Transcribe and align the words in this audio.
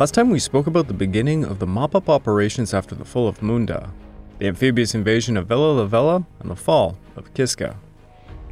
Last 0.00 0.14
time 0.14 0.30
we 0.30 0.38
spoke 0.38 0.66
about 0.66 0.88
the 0.88 0.94
beginning 0.94 1.44
of 1.44 1.58
the 1.58 1.66
mop 1.66 1.94
up 1.94 2.08
operations 2.08 2.72
after 2.72 2.94
the 2.94 3.04
fall 3.04 3.28
of 3.28 3.42
Munda, 3.42 3.92
the 4.38 4.46
amphibious 4.46 4.94
invasion 4.94 5.36
of 5.36 5.46
Vella 5.46 5.86
Lavella, 5.86 6.24
and 6.38 6.50
the 6.50 6.56
fall 6.56 6.96
of 7.16 7.34
Kiska. 7.34 7.76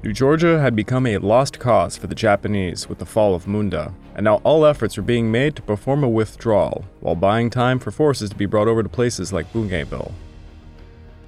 New 0.04 0.12
Georgia 0.12 0.60
had 0.60 0.76
become 0.76 1.06
a 1.06 1.16
lost 1.16 1.58
cause 1.58 1.96
for 1.96 2.06
the 2.06 2.14
Japanese 2.14 2.86
with 2.86 2.98
the 2.98 3.06
fall 3.06 3.34
of 3.34 3.46
Munda, 3.46 3.94
and 4.14 4.24
now 4.24 4.42
all 4.44 4.66
efforts 4.66 4.98
were 4.98 5.02
being 5.02 5.32
made 5.32 5.56
to 5.56 5.62
perform 5.62 6.04
a 6.04 6.08
withdrawal 6.08 6.84
while 7.00 7.14
buying 7.14 7.48
time 7.48 7.78
for 7.78 7.90
forces 7.90 8.28
to 8.28 8.36
be 8.36 8.44
brought 8.44 8.68
over 8.68 8.82
to 8.82 8.88
places 8.90 9.32
like 9.32 9.50
Bougainville. 9.50 10.12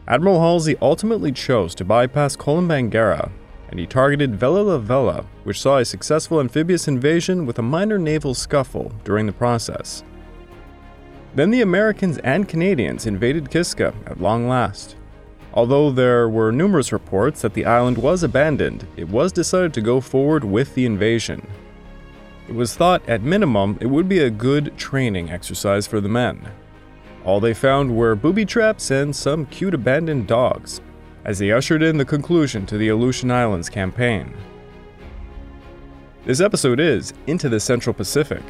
Admiral 0.07 0.39
Halsey 0.39 0.77
ultimately 0.83 1.33
chose 1.33 1.75
to 1.77 1.85
bypass 1.87 2.37
Kolombangara, 2.37 3.31
and 3.71 3.81
he 3.81 3.87
targeted 3.87 4.37
Vella 4.37 4.79
Lavella, 4.79 5.25
which 5.45 5.63
saw 5.63 5.79
a 5.79 5.85
successful 5.87 6.41
amphibious 6.41 6.89
invasion 6.89 7.47
with 7.47 7.59
a 7.59 7.63
minor 7.63 7.99
naval 7.99 8.35
scuffle 8.35 8.93
during 9.03 9.25
the 9.25 9.33
process. 9.33 10.05
Then 11.35 11.51
the 11.51 11.63
Americans 11.63 12.19
and 12.19 12.49
Canadians 12.49 13.07
invaded 13.07 13.51
Kiska 13.51 13.95
at 14.07 14.21
long 14.21 14.49
last. 14.49 14.97
Although 15.53 15.91
there 15.91 16.29
were 16.29 16.53
numerous 16.53 16.93
reports 16.93 17.43
that 17.43 17.55
the 17.55 17.67
island 17.67 17.99
was 17.99 18.23
abandoned, 18.23 18.87
it 18.97 19.09
was 19.09 19.33
decided 19.33 19.73
to 19.75 19.81
go 19.81 20.01
forward 20.01 20.45
with 20.45 20.75
the 20.75 20.87
invasion. 20.87 21.47
It 22.49 22.55
was 22.55 22.77
thought, 22.77 23.09
at 23.09 23.23
minimum, 23.23 23.79
it 23.81 23.87
would 23.87 24.09
be 24.09 24.21
a 24.21 24.31
good 24.31 24.77
training 24.77 25.31
exercise 25.31 25.87
for 25.87 26.01
the 26.01 26.09
men. 26.09 26.49
All 27.25 27.39
they 27.39 27.55
found 27.55 27.95
were 27.95 28.17
booby 28.17 28.45
traps 28.45 28.91
and 28.91 29.15
some 29.15 29.47
cute 29.47 29.75
abandoned 29.75 30.27
dogs, 30.27 30.81
as 31.25 31.39
they 31.39 31.53
ushered 31.53 31.83
in 31.83 31.97
the 31.97 32.05
conclusion 32.05 32.67
to 32.67 32.79
the 32.79 32.89
Aleutian 32.89 33.31
Islands 33.31 33.69
campaign. 33.69 34.35
This 36.25 36.41
episode 36.41 36.81
is 36.81 37.13
Into 37.27 37.49
the 37.49 37.61
Central 37.61 37.95
Pacific. 37.95 38.43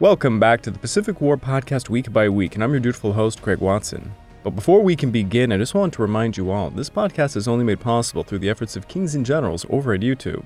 Welcome 0.00 0.38
back 0.38 0.62
to 0.62 0.70
the 0.70 0.78
Pacific 0.78 1.20
War 1.20 1.36
Podcast 1.36 1.88
week 1.88 2.12
by 2.12 2.28
week, 2.28 2.54
and 2.54 2.62
I'm 2.62 2.70
your 2.70 2.78
dutiful 2.78 3.12
host, 3.12 3.42
Craig 3.42 3.58
Watson. 3.58 4.12
But 4.44 4.50
before 4.50 4.80
we 4.80 4.94
can 4.94 5.10
begin, 5.10 5.50
I 5.50 5.56
just 5.56 5.74
want 5.74 5.92
to 5.94 6.02
remind 6.02 6.36
you 6.36 6.52
all 6.52 6.70
this 6.70 6.88
podcast 6.88 7.36
is 7.36 7.48
only 7.48 7.64
made 7.64 7.80
possible 7.80 8.22
through 8.22 8.38
the 8.38 8.48
efforts 8.48 8.76
of 8.76 8.86
Kings 8.86 9.16
and 9.16 9.26
Generals 9.26 9.66
over 9.70 9.92
at 9.92 10.02
YouTube. 10.02 10.44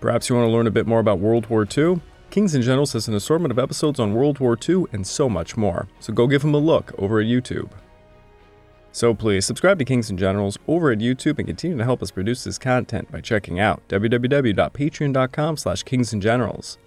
Perhaps 0.00 0.30
you 0.30 0.36
want 0.36 0.48
to 0.48 0.50
learn 0.50 0.66
a 0.66 0.70
bit 0.70 0.86
more 0.86 0.98
about 0.98 1.18
World 1.18 1.44
War 1.50 1.68
II? 1.76 2.00
Kings 2.30 2.54
and 2.54 2.64
Generals 2.64 2.94
has 2.94 3.06
an 3.06 3.14
assortment 3.14 3.52
of 3.52 3.58
episodes 3.58 4.00
on 4.00 4.14
World 4.14 4.38
War 4.38 4.56
II 4.66 4.84
and 4.94 5.06
so 5.06 5.28
much 5.28 5.58
more, 5.58 5.86
so 6.00 6.14
go 6.14 6.26
give 6.26 6.40
them 6.40 6.54
a 6.54 6.58
look 6.58 6.94
over 6.96 7.20
at 7.20 7.26
YouTube. 7.26 7.68
So 8.92 9.12
please 9.12 9.44
subscribe 9.44 9.78
to 9.78 9.84
Kings 9.84 10.08
and 10.08 10.18
Generals 10.18 10.58
over 10.66 10.90
at 10.90 11.00
YouTube 11.00 11.36
and 11.36 11.46
continue 11.46 11.76
to 11.76 11.84
help 11.84 12.02
us 12.02 12.10
produce 12.10 12.44
this 12.44 12.56
content 12.56 13.12
by 13.12 13.20
checking 13.20 13.60
out 13.60 13.86
www.patreon.com 13.90 15.58
slash 15.58 15.84
kingsandgenerals. 15.84 16.78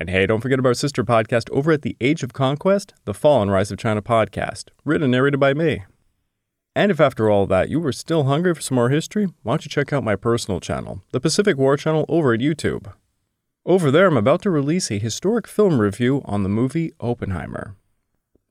And 0.00 0.08
hey, 0.08 0.24
don't 0.24 0.40
forget 0.40 0.58
about 0.58 0.70
our 0.70 0.74
sister 0.74 1.04
podcast 1.04 1.50
over 1.50 1.72
at 1.72 1.82
the 1.82 1.94
Age 2.00 2.22
of 2.22 2.32
Conquest, 2.32 2.94
the 3.04 3.12
Fall 3.12 3.42
and 3.42 3.50
Rise 3.50 3.70
of 3.70 3.76
China 3.76 4.00
podcast, 4.00 4.70
written 4.82 5.02
and 5.02 5.10
narrated 5.12 5.38
by 5.38 5.52
me. 5.52 5.84
And 6.74 6.90
if 6.90 7.00
after 7.00 7.28
all 7.28 7.46
that 7.48 7.68
you 7.68 7.80
were 7.80 7.92
still 7.92 8.24
hungry 8.24 8.54
for 8.54 8.62
some 8.62 8.76
more 8.76 8.88
history, 8.88 9.26
why 9.42 9.52
don't 9.52 9.66
you 9.66 9.68
check 9.68 9.92
out 9.92 10.02
my 10.02 10.16
personal 10.16 10.58
channel, 10.58 11.02
the 11.12 11.20
Pacific 11.20 11.58
War 11.58 11.76
channel 11.76 12.06
over 12.08 12.32
at 12.32 12.40
YouTube. 12.40 12.90
Over 13.66 13.90
there, 13.90 14.06
I'm 14.06 14.16
about 14.16 14.40
to 14.42 14.50
release 14.50 14.90
a 14.90 14.98
historic 14.98 15.46
film 15.46 15.78
review 15.78 16.22
on 16.24 16.44
the 16.44 16.48
movie 16.48 16.92
Oppenheimer. 16.98 17.76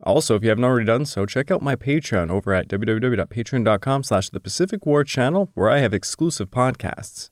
Also, 0.03 0.35
if 0.35 0.43
you 0.43 0.49
haven't 0.49 0.65
already 0.65 0.85
done 0.85 1.07
so, 1.07 1.25
check 1.25 1.49
out 1.49 1.63
my 1.63 1.75
Patreon 1.75 2.29
over 2.29 2.53
at 2.53 2.67
www.patreon.com 2.67 4.03
slash 4.03 4.29
the 4.29 4.39
Pacific 4.39 4.85
War 4.85 5.03
channel, 5.03 5.49
where 5.55 5.71
I 5.71 5.79
have 5.79 5.95
exclusive 5.95 6.51
podcasts. 6.51 7.31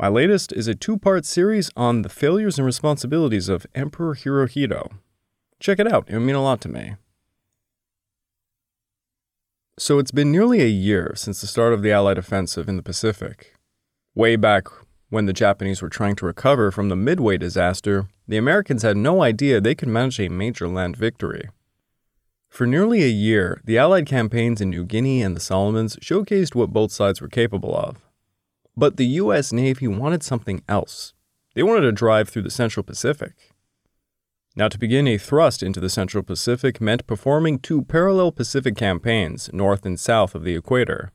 My 0.00 0.08
latest 0.08 0.50
is 0.54 0.66
a 0.66 0.74
two 0.74 0.96
part 0.96 1.26
series 1.26 1.70
on 1.76 2.00
the 2.00 2.08
failures 2.08 2.56
and 2.56 2.64
responsibilities 2.64 3.50
of 3.50 3.66
Emperor 3.74 4.14
Hirohito. 4.14 4.92
Check 5.58 5.78
it 5.78 5.92
out, 5.92 6.08
it 6.08 6.14
would 6.14 6.22
mean 6.22 6.36
a 6.36 6.42
lot 6.42 6.62
to 6.62 6.70
me. 6.70 6.94
So 9.78 9.98
it's 9.98 10.10
been 10.10 10.32
nearly 10.32 10.62
a 10.62 10.68
year 10.68 11.12
since 11.16 11.42
the 11.42 11.46
start 11.46 11.74
of 11.74 11.82
the 11.82 11.92
Allied 11.92 12.16
offensive 12.16 12.66
in 12.66 12.78
the 12.78 12.82
Pacific. 12.82 13.52
Way 14.14 14.36
back 14.36 14.68
when 15.10 15.26
the 15.26 15.34
Japanese 15.34 15.82
were 15.82 15.90
trying 15.90 16.16
to 16.16 16.24
recover 16.24 16.70
from 16.70 16.88
the 16.88 16.96
Midway 16.96 17.36
disaster, 17.36 18.08
the 18.26 18.38
Americans 18.38 18.82
had 18.82 18.96
no 18.96 19.22
idea 19.22 19.60
they 19.60 19.74
could 19.74 19.88
manage 19.88 20.18
a 20.18 20.30
major 20.30 20.66
land 20.66 20.96
victory. 20.96 21.50
For 22.48 22.66
nearly 22.66 23.02
a 23.02 23.08
year, 23.08 23.60
the 23.66 23.76
Allied 23.76 24.06
campaigns 24.06 24.62
in 24.62 24.70
New 24.70 24.86
Guinea 24.86 25.20
and 25.20 25.36
the 25.36 25.40
Solomons 25.40 25.96
showcased 25.96 26.54
what 26.54 26.72
both 26.72 26.90
sides 26.90 27.20
were 27.20 27.28
capable 27.28 27.76
of. 27.76 27.98
But 28.76 28.96
the 28.96 29.06
U.S. 29.06 29.52
Navy 29.52 29.86
wanted 29.88 30.22
something 30.22 30.62
else. 30.68 31.14
They 31.54 31.62
wanted 31.62 31.82
to 31.82 31.92
drive 31.92 32.28
through 32.28 32.42
the 32.42 32.50
Central 32.50 32.84
Pacific. 32.84 33.34
Now, 34.56 34.68
to 34.68 34.78
begin 34.78 35.06
a 35.06 35.18
thrust 35.18 35.62
into 35.62 35.80
the 35.80 35.88
Central 35.88 36.22
Pacific 36.22 36.80
meant 36.80 37.06
performing 37.06 37.58
two 37.58 37.82
parallel 37.82 38.32
Pacific 38.32 38.76
campaigns, 38.76 39.50
north 39.52 39.86
and 39.86 39.98
south 39.98 40.34
of 40.34 40.44
the 40.44 40.56
equator. 40.56 41.12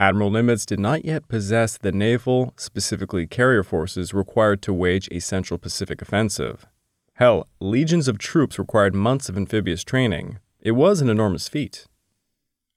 Admiral 0.00 0.30
Nimitz 0.30 0.66
did 0.66 0.80
not 0.80 1.04
yet 1.04 1.28
possess 1.28 1.78
the 1.78 1.92
naval, 1.92 2.52
specifically 2.56 3.26
carrier 3.26 3.62
forces, 3.62 4.12
required 4.12 4.62
to 4.62 4.72
wage 4.72 5.08
a 5.12 5.20
Central 5.20 5.58
Pacific 5.58 6.02
offensive. 6.02 6.66
Hell, 7.14 7.46
legions 7.60 8.08
of 8.08 8.18
troops 8.18 8.58
required 8.58 8.94
months 8.94 9.28
of 9.28 9.36
amphibious 9.36 9.84
training. 9.84 10.38
It 10.60 10.72
was 10.72 11.00
an 11.00 11.08
enormous 11.08 11.48
feat. 11.48 11.86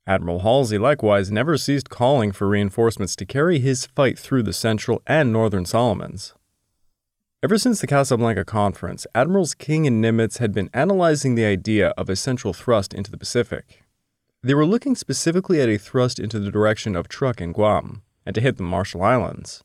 Admiral 0.08 0.40
Halsey 0.40 0.78
likewise 0.78 1.30
never 1.30 1.58
ceased 1.58 1.90
calling 1.90 2.32
for 2.32 2.48
reinforcements 2.48 3.14
to 3.18 3.26
carry 3.26 3.60
his 3.60 3.86
fight 3.88 4.18
through 4.18 4.44
the 4.44 4.54
Central 4.54 5.02
and 5.06 5.34
Northern 5.34 5.66
Solomons. 5.66 6.34
Ever 7.44 7.58
since 7.58 7.82
the 7.82 7.88
Casablanca 7.88 8.46
Conference, 8.46 9.06
Admirals 9.14 9.54
King 9.54 9.86
and 9.86 10.02
Nimitz 10.02 10.38
had 10.38 10.54
been 10.54 10.70
analyzing 10.74 11.36
the 11.36 11.46
idea 11.46 11.90
of 11.90 12.10
a 12.10 12.16
central 12.16 12.54
thrust 12.54 12.94
into 12.94 13.12
the 13.12 13.18
Pacific. 13.18 13.84
They 14.42 14.54
were 14.54 14.66
looking 14.66 14.96
specifically 14.96 15.60
at 15.60 15.68
a 15.68 15.78
thrust 15.78 16.20
into 16.20 16.40
the 16.40 16.52
direction 16.52 16.96
of 16.96 17.10
Truk 17.10 17.42
and 17.42 17.54
Guam, 17.54 18.02
and 18.26 18.34
to 18.34 18.42
hit 18.42 18.56
the 18.56 18.64
Marshall 18.64 19.04
Islands. 19.04 19.62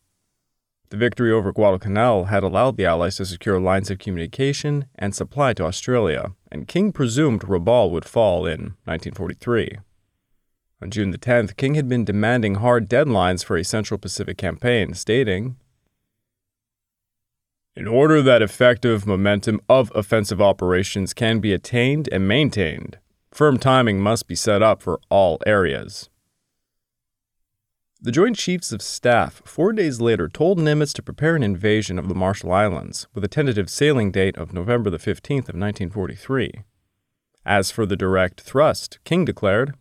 The 0.91 0.97
victory 0.97 1.31
over 1.31 1.53
Guadalcanal 1.53 2.25
had 2.25 2.43
allowed 2.43 2.77
the 2.77 2.85
Allies 2.85 3.17
to 3.17 3.25
secure 3.25 3.61
lines 3.61 3.91
of 3.91 3.99
communication 3.99 4.87
and 4.99 5.15
supply 5.15 5.55
to 5.55 5.65
Australia, 5.65 6.33
and 6.51 6.69
King 6.69 6.93
presumed 6.93 7.43
Rabaul 7.43 7.91
would 7.93 8.05
fall 8.05 8.45
in 8.45 8.75
1943. 8.85 9.79
On 10.83 10.91
June 10.91 11.13
the 11.13 11.19
10th, 11.19 11.57
King 11.57 11.75
had 11.75 11.89
been 11.89 12.05
demanding 12.05 12.57
hard 12.57 12.91
deadlines 12.91 13.45
for 13.45 13.57
a 13.57 13.63
Central 13.63 13.99
Pacific 13.99 14.37
campaign, 14.37 14.95
stating, 14.95 15.55
In 17.77 17.87
order 17.87 18.21
that 18.21 18.43
effective 18.43 19.07
momentum 19.07 19.61
of 19.69 19.93
offensive 19.95 20.43
operations 20.43 21.15
can 21.15 21.39
be 21.39 21.53
attained 21.53 22.09
and 22.11 22.27
maintained, 22.27 22.99
firm 23.31 23.59
timing 23.59 24.01
must 24.01 24.27
be 24.27 24.35
set 24.35 24.61
up 24.61 24.83
for 24.83 24.99
all 25.09 25.39
areas. 25.47 26.11
The 28.01 28.11
Joint 28.11 28.35
Chiefs 28.35 28.73
of 28.73 28.83
Staff 28.83 29.41
four 29.45 29.73
days 29.73 30.01
later 30.01 30.29
told 30.29 30.59
Nimitz 30.59 30.93
to 30.95 31.03
prepare 31.03 31.37
an 31.37 31.45
invasion 31.45 31.97
of 31.97 32.09
the 32.09 32.17
Marshall 32.17 32.51
Islands 32.51 33.07
with 33.15 33.23
a 33.23 33.29
tentative 33.29 33.71
sailing 33.71 34.11
date 34.11 34.37
of 34.37 34.53
November 34.53 34.91
the 34.91 34.99
15th 34.99 35.49
of 35.49 35.55
1943. 35.55 36.65
As 37.47 37.71
for 37.71 37.87
the 37.87 37.97
direct 37.97 38.41
thrust, 38.41 38.99
King 39.05 39.25
declared, 39.25 39.75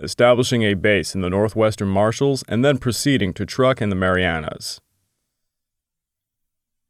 establishing 0.00 0.62
a 0.62 0.74
base 0.74 1.14
in 1.14 1.20
the 1.20 1.30
northwestern 1.30 1.88
Marshalls, 1.88 2.44
and 2.48 2.64
then 2.64 2.78
proceeding 2.78 3.32
to 3.34 3.46
Truk 3.46 3.80
and 3.80 3.92
the 3.92 3.96
Marianas. 3.96 4.80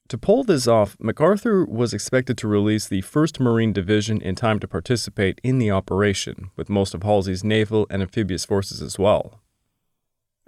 To 0.08 0.18
pull 0.18 0.44
this 0.44 0.66
off, 0.66 0.96
MacArthur 1.00 1.64
was 1.64 1.94
expected 1.94 2.36
to 2.38 2.48
release 2.48 2.86
the 2.86 3.02
1st 3.02 3.40
Marine 3.40 3.72
Division 3.72 4.20
in 4.20 4.34
time 4.34 4.60
to 4.60 4.68
participate 4.68 5.40
in 5.42 5.58
the 5.58 5.70
operation, 5.70 6.50
with 6.56 6.68
most 6.68 6.94
of 6.94 7.02
Halsey's 7.02 7.42
naval 7.42 7.86
and 7.88 8.02
amphibious 8.02 8.44
forces 8.44 8.82
as 8.82 8.98
well. 8.98 9.40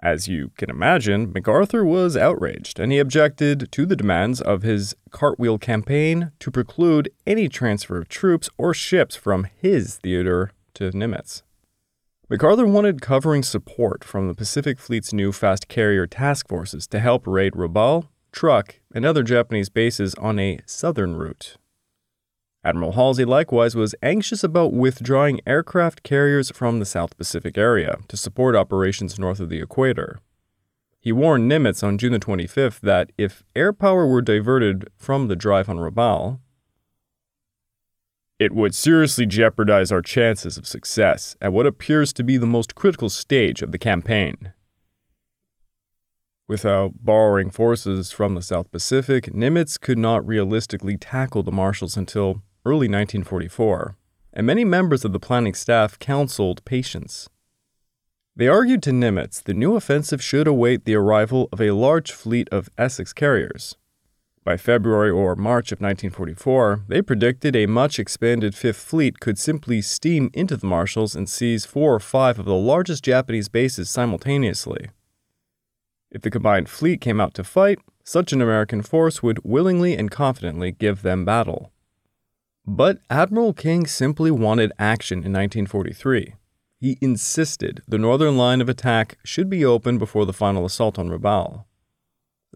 As 0.03 0.29
you 0.29 0.51
can 0.59 0.69
imagine, 0.69 1.33
MacArthur 1.33 1.87
was 1.87 2.19
outraged, 2.19 2.79
and 2.79 2.93
he 2.93 2.99
objected 2.99 3.73
to 3.73 3.87
the 3.87 3.97
demands 3.97 4.43
of 4.43 4.63
his 4.63 4.95
Cartwheel 5.11 5.59
campaign 5.59 6.33
to 6.39 6.51
preclude 6.51 7.11
any 7.27 7.49
transfer 7.49 7.97
of 7.97 8.09
troops 8.09 8.51
or 8.59 8.75
ships 8.75 9.17
from 9.17 9.47
his 9.57 9.97
theater 9.97 10.53
to 10.75 10.91
Nimitz. 10.91 11.43
MacArthur 12.29 12.67
wanted 12.67 13.01
covering 13.01 13.45
support 13.45 14.03
from 14.03 14.27
the 14.27 14.35
Pacific 14.35 14.81
Fleet's 14.81 15.13
new 15.13 15.31
fast 15.31 15.69
carrier 15.69 16.09
task 16.09 16.49
forces 16.49 16.85
to 16.89 16.99
help 16.99 17.25
raid 17.25 17.53
Rabaul, 17.53 18.09
Truk, 18.33 18.81
and 18.93 19.07
other 19.07 19.23
Japanese 19.23 19.69
bases 19.69 20.13
on 20.17 20.41
a 20.41 20.59
southern 20.67 21.15
route. 21.15 21.57
Admiral 22.65 22.95
Halsey 22.95 23.25
likewise 23.25 23.77
was 23.77 23.95
anxious 24.03 24.43
about 24.43 24.73
withdrawing 24.73 25.41
aircraft 25.47 26.03
carriers 26.03 26.51
from 26.51 26.81
the 26.81 26.85
South 26.85 27.17
Pacific 27.17 27.57
area 27.57 27.99
to 28.09 28.17
support 28.17 28.57
operations 28.57 29.21
north 29.21 29.39
of 29.39 29.49
the 29.49 29.61
equator. 29.61 30.19
He 30.99 31.13
warned 31.13 31.49
Nimitz 31.49 31.85
on 31.85 31.97
June 31.97 32.19
25 32.19 32.81
that 32.83 33.13
if 33.17 33.45
air 33.55 33.73
power 33.73 34.05
were 34.05 34.21
diverted 34.21 34.89
from 34.97 35.29
the 35.29 35.37
drive 35.37 35.69
on 35.69 35.77
Rabaul, 35.77 36.41
it 38.39 38.53
would 38.53 38.75
seriously 38.75 39.25
jeopardize 39.25 39.91
our 39.91 40.03
chances 40.03 40.59
of 40.59 40.67
success 40.67 41.37
at 41.41 41.53
what 41.53 41.67
appears 41.67 42.13
to 42.13 42.23
be 42.23 42.37
the 42.37 42.47
most 42.47 42.75
critical 42.75 43.09
stage 43.09 43.63
of 43.63 43.73
the 43.73 43.79
campaign. 43.79 44.53
Without 46.49 46.93
borrowing 47.03 47.51
forces 47.51 48.13
from 48.13 48.35
the 48.35 48.43
South 48.43 48.71
Pacific, 48.71 49.33
Nimitz 49.35 49.81
could 49.81 49.99
not 49.99 50.27
realistically 50.27 50.97
tackle 50.97 51.43
the 51.43 51.51
Marshalls 51.51 51.97
until 51.97 52.43
early 52.65 52.89
1944, 52.89 53.97
and 54.33 54.47
many 54.47 54.65
members 54.65 55.05
of 55.05 55.13
the 55.13 55.19
planning 55.19 55.55
staff 55.55 55.99
counseled 55.99 56.65
patience. 56.65 57.29
They 58.37 58.49
argued 58.49 58.83
to 58.83 58.91
Nimitz 58.91 59.43
the 59.43 59.55
new 59.55 59.77
offensive 59.77 60.23
should 60.23 60.47
await 60.47 60.85
the 60.85 60.95
arrival 60.95 61.49
of 61.51 61.61
a 61.61 61.71
large 61.71 62.13
fleet 62.13 62.49
of 62.53 62.69
Essex 62.77 63.13
carriers, 63.15 63.77
by 64.47 64.57
February 64.57 65.11
or 65.11 65.35
March 65.35 65.73
of 65.73 65.81
1944, 65.81 66.85
they 66.87 67.03
predicted 67.03 67.57
a 67.57 67.67
much 67.67 67.99
expanded 67.99 68.55
Fifth 68.55 68.77
Fleet 68.77 69.19
could 69.19 69.41
simply 69.41 69.83
steam 69.83 70.31
into 70.33 70.57
the 70.57 70.69
Marshalls 70.69 71.17
and 71.17 71.29
seize 71.29 71.67
four 71.67 71.93
or 71.93 71.99
five 71.99 72.39
of 72.39 72.45
the 72.45 72.55
largest 72.55 73.03
Japanese 73.03 73.49
bases 73.49 73.91
simultaneously. 73.91 74.91
If 76.13 76.23
the 76.23 76.31
combined 76.31 76.69
fleet 76.69 77.01
came 77.01 77.21
out 77.21 77.35
to 77.35 77.43
fight, 77.43 77.81
such 78.05 78.33
an 78.33 78.41
American 78.41 78.83
force 78.83 79.21
would 79.21 79.41
willingly 79.43 79.97
and 79.97 80.13
confidently 80.13 80.71
give 80.71 81.03
them 81.03 81.25
battle. 81.25 81.73
But 82.65 83.01
Admiral 83.11 83.53
King 83.53 83.85
simply 83.85 84.31
wanted 84.31 84.71
action 84.79 85.19
in 85.25 85.33
1943. 85.33 86.35
He 86.79 86.99
insisted 87.01 87.83
the 87.89 87.99
northern 87.99 88.37
line 88.37 88.61
of 88.61 88.69
attack 88.69 89.19
should 89.25 89.51
be 89.51 89.65
opened 89.65 89.99
before 89.99 90.25
the 90.25 90.33
final 90.33 90.65
assault 90.65 91.01
on 91.01 91.09
Rabaul. 91.09 91.65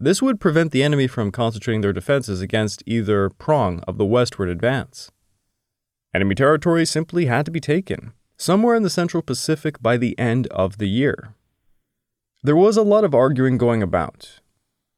This 0.03 0.19
would 0.19 0.39
prevent 0.39 0.71
the 0.71 0.81
enemy 0.81 1.05
from 1.05 1.31
concentrating 1.31 1.81
their 1.81 1.93
defenses 1.93 2.41
against 2.41 2.81
either 2.87 3.29
prong 3.29 3.81
of 3.81 3.99
the 3.99 4.05
westward 4.05 4.49
advance. 4.49 5.11
Enemy 6.11 6.33
territory 6.33 6.87
simply 6.87 7.27
had 7.27 7.45
to 7.45 7.51
be 7.51 7.59
taken, 7.59 8.13
somewhere 8.35 8.73
in 8.73 8.81
the 8.81 8.89
Central 8.89 9.21
Pacific 9.21 9.79
by 9.79 9.97
the 9.97 10.17
end 10.17 10.47
of 10.47 10.79
the 10.79 10.89
year. 10.89 11.35
There 12.41 12.55
was 12.55 12.77
a 12.77 12.81
lot 12.81 13.03
of 13.03 13.13
arguing 13.13 13.59
going 13.59 13.83
about. 13.83 14.39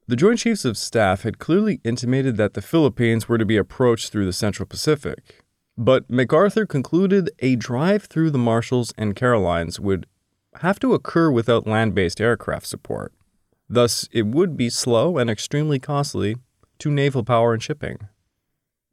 The 0.08 0.16
Joint 0.16 0.40
Chiefs 0.40 0.64
of 0.64 0.78
Staff 0.78 1.24
had 1.24 1.38
clearly 1.38 1.82
intimated 1.84 2.38
that 2.38 2.54
the 2.54 2.62
Philippines 2.62 3.28
were 3.28 3.38
to 3.38 3.46
be 3.46 3.58
approached 3.58 4.10
through 4.10 4.26
the 4.26 4.32
Central 4.32 4.66
Pacific, 4.66 5.44
but 5.78 6.10
MacArthur 6.10 6.66
concluded 6.66 7.30
a 7.40 7.58
drive 7.58 8.06
through 8.06 8.32
the 8.32 8.38
Marshalls 8.38 8.94
and 8.98 9.18
Carolines 9.18 9.82
would 9.82 10.08
have 10.62 10.80
to 10.80 10.94
occur 10.94 11.30
without 11.30 11.68
land 11.68 11.94
based 11.94 12.22
aircraft 12.22 12.68
support. 12.68 13.12
Thus, 13.74 14.08
it 14.12 14.28
would 14.28 14.56
be 14.56 14.70
slow 14.70 15.18
and 15.18 15.32
extremely 15.32 15.80
costly 15.80 16.36
to 16.78 16.92
naval 16.92 17.24
power 17.24 17.54
and 17.54 17.64
shipping. 17.64 18.08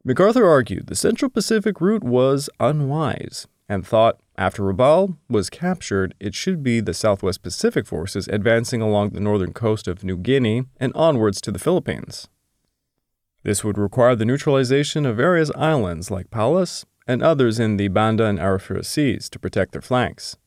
MacArthur 0.03 0.49
argued 0.49 0.87
the 0.87 0.95
Central 0.95 1.29
Pacific 1.29 1.79
route 1.79 2.03
was 2.03 2.49
unwise 2.59 3.47
and 3.69 3.85
thought 3.85 4.19
after 4.39 4.63
Rabaul 4.63 5.17
was 5.29 5.51
captured, 5.51 6.15
it 6.19 6.33
should 6.33 6.63
be 6.63 6.79
the 6.79 6.95
Southwest 6.95 7.43
Pacific 7.43 7.85
forces 7.85 8.27
advancing 8.29 8.81
along 8.81 9.11
the 9.11 9.19
northern 9.19 9.53
coast 9.53 9.87
of 9.87 10.03
New 10.03 10.17
Guinea 10.17 10.63
and 10.79 10.91
onwards 10.95 11.41
to 11.41 11.51
the 11.51 11.59
Philippines. 11.59 12.27
This 13.43 13.63
would 13.63 13.77
require 13.77 14.15
the 14.15 14.25
neutralization 14.25 15.05
of 15.05 15.15
various 15.15 15.51
islands 15.55 16.09
like 16.09 16.31
Palos 16.31 16.87
and 17.05 17.21
others 17.21 17.59
in 17.59 17.77
the 17.77 17.89
Banda 17.89 18.25
and 18.25 18.39
Arafura 18.39 18.83
Seas 18.83 19.29
to 19.29 19.37
protect 19.37 19.73
their 19.73 19.81
flanks. 19.81 20.37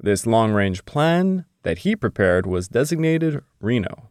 This 0.00 0.26
long 0.26 0.50
range 0.50 0.84
plan 0.84 1.44
that 1.62 1.78
he 1.78 1.96
prepared 1.96 2.46
was 2.46 2.68
designated 2.68 3.42
Reno. 3.60 4.08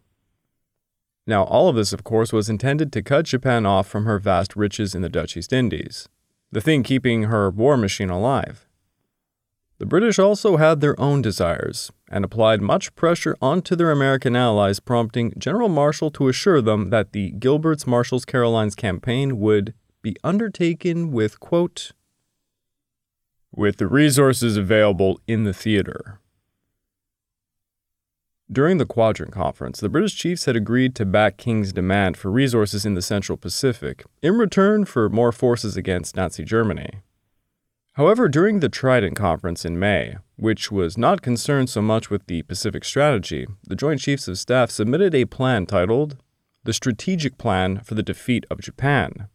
Now, 1.25 1.43
all 1.43 1.69
of 1.69 1.75
this, 1.75 1.93
of 1.93 2.03
course, 2.03 2.33
was 2.33 2.49
intended 2.49 2.91
to 2.93 3.03
cut 3.03 3.25
Japan 3.25 3.65
off 3.65 3.87
from 3.87 4.05
her 4.05 4.19
vast 4.19 4.55
riches 4.55 4.95
in 4.95 5.01
the 5.01 5.09
Dutch 5.09 5.37
East 5.37 5.53
Indies, 5.53 6.09
the 6.51 6.61
thing 6.61 6.81
keeping 6.81 7.23
her 7.23 7.49
war 7.49 7.77
machine 7.77 8.09
alive. 8.09 8.65
The 9.77 9.85
British 9.85 10.19
also 10.19 10.57
had 10.57 10.81
their 10.81 10.99
own 10.99 11.21
desires 11.21 11.91
and 12.09 12.25
applied 12.25 12.61
much 12.61 12.93
pressure 12.95 13.37
onto 13.41 13.75
their 13.75 13.91
American 13.91 14.35
allies, 14.35 14.79
prompting 14.79 15.33
General 15.37 15.69
Marshall 15.69 16.11
to 16.11 16.27
assure 16.27 16.61
them 16.61 16.89
that 16.89 17.13
the 17.13 17.31
Gilbert's 17.31 17.87
Marshalls 17.87 18.25
Carolines 18.25 18.75
campaign 18.75 19.39
would 19.39 19.73
be 20.01 20.17
undertaken 20.23 21.11
with, 21.11 21.39
quote, 21.39 21.91
with 23.55 23.77
the 23.77 23.87
resources 23.87 24.57
available 24.57 25.19
in 25.27 25.43
the 25.43 25.53
theater, 25.53 26.19
during 28.51 28.77
the 28.77 28.85
Quadrant 28.85 29.31
Conference, 29.31 29.79
the 29.79 29.89
British 29.89 30.15
chiefs 30.15 30.45
had 30.45 30.55
agreed 30.55 30.95
to 30.95 31.05
back 31.05 31.37
King's 31.37 31.71
demand 31.71 32.17
for 32.17 32.31
resources 32.31 32.85
in 32.85 32.95
the 32.95 33.01
Central 33.01 33.37
Pacific 33.37 34.03
in 34.21 34.37
return 34.37 34.85
for 34.85 35.09
more 35.09 35.31
forces 35.31 35.77
against 35.77 36.15
Nazi 36.15 36.43
Germany. 36.43 37.01
However, 37.93 38.27
during 38.27 38.59
the 38.59 38.69
Trident 38.69 39.15
Conference 39.15 39.65
in 39.65 39.77
May, 39.77 40.15
which 40.37 40.71
was 40.71 40.97
not 40.97 41.21
concerned 41.21 41.69
so 41.69 41.81
much 41.81 42.09
with 42.09 42.25
the 42.27 42.41
Pacific 42.43 42.85
strategy, 42.85 43.45
the 43.63 43.75
Joint 43.75 43.99
Chiefs 43.99 44.27
of 44.27 44.39
Staff 44.39 44.71
submitted 44.71 45.13
a 45.13 45.25
plan 45.25 45.65
titled 45.65 46.17
The 46.63 46.73
Strategic 46.73 47.37
Plan 47.37 47.81
for 47.81 47.95
the 47.95 48.03
Defeat 48.03 48.45
of 48.49 48.61
Japan, 48.61 49.27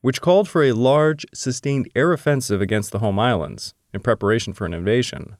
which 0.00 0.20
called 0.20 0.48
for 0.48 0.62
a 0.62 0.72
large, 0.72 1.26
sustained 1.34 1.90
air 1.94 2.12
offensive 2.12 2.60
against 2.60 2.92
the 2.92 3.00
home 3.00 3.18
islands 3.18 3.74
in 3.92 4.00
preparation 4.00 4.52
for 4.52 4.64
an 4.66 4.72
invasion. 4.74 5.36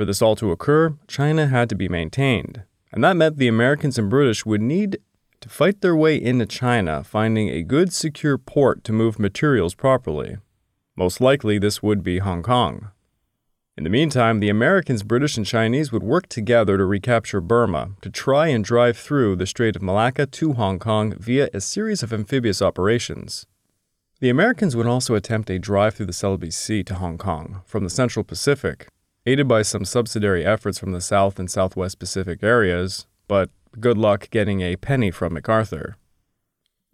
For 0.00 0.06
this 0.06 0.22
all 0.22 0.34
to 0.36 0.50
occur, 0.50 0.94
China 1.08 1.48
had 1.48 1.68
to 1.68 1.74
be 1.74 1.86
maintained, 1.86 2.62
and 2.90 3.04
that 3.04 3.18
meant 3.18 3.36
the 3.36 3.48
Americans 3.48 3.98
and 3.98 4.08
British 4.08 4.46
would 4.46 4.62
need 4.62 4.98
to 5.42 5.48
fight 5.50 5.82
their 5.82 5.94
way 5.94 6.16
into 6.16 6.46
China, 6.46 7.04
finding 7.04 7.50
a 7.50 7.62
good, 7.62 7.92
secure 7.92 8.38
port 8.38 8.82
to 8.84 8.94
move 8.94 9.18
materials 9.18 9.74
properly. 9.74 10.38
Most 10.96 11.20
likely, 11.20 11.58
this 11.58 11.82
would 11.82 12.02
be 12.02 12.16
Hong 12.16 12.42
Kong. 12.42 12.92
In 13.76 13.84
the 13.84 13.90
meantime, 13.90 14.40
the 14.40 14.48
Americans, 14.48 15.02
British, 15.02 15.36
and 15.36 15.44
Chinese 15.44 15.92
would 15.92 16.02
work 16.02 16.30
together 16.30 16.78
to 16.78 16.86
recapture 16.86 17.42
Burma, 17.42 17.90
to 18.00 18.08
try 18.08 18.48
and 18.48 18.64
drive 18.64 18.96
through 18.96 19.36
the 19.36 19.44
Strait 19.44 19.76
of 19.76 19.82
Malacca 19.82 20.24
to 20.24 20.54
Hong 20.54 20.78
Kong 20.78 21.14
via 21.18 21.50
a 21.52 21.60
series 21.60 22.02
of 22.02 22.10
amphibious 22.10 22.62
operations. 22.62 23.44
The 24.20 24.30
Americans 24.30 24.74
would 24.74 24.86
also 24.86 25.14
attempt 25.14 25.50
a 25.50 25.58
drive 25.58 25.94
through 25.94 26.06
the 26.06 26.14
Celebes 26.14 26.54
Sea 26.54 26.82
to 26.84 26.94
Hong 26.94 27.18
Kong 27.18 27.60
from 27.66 27.84
the 27.84 27.90
Central 27.90 28.24
Pacific, 28.24 28.88
aided 29.26 29.46
by 29.46 29.62
some 29.62 29.84
subsidiary 29.84 30.44
efforts 30.44 30.78
from 30.78 30.92
the 30.92 31.00
South 31.00 31.38
and 31.38 31.50
Southwest 31.50 31.98
Pacific 31.98 32.42
areas, 32.42 33.06
but 33.28 33.50
good 33.78 33.98
luck 33.98 34.30
getting 34.30 34.60
a 34.60 34.76
penny 34.76 35.10
from 35.10 35.34
MacArthur. 35.34 35.96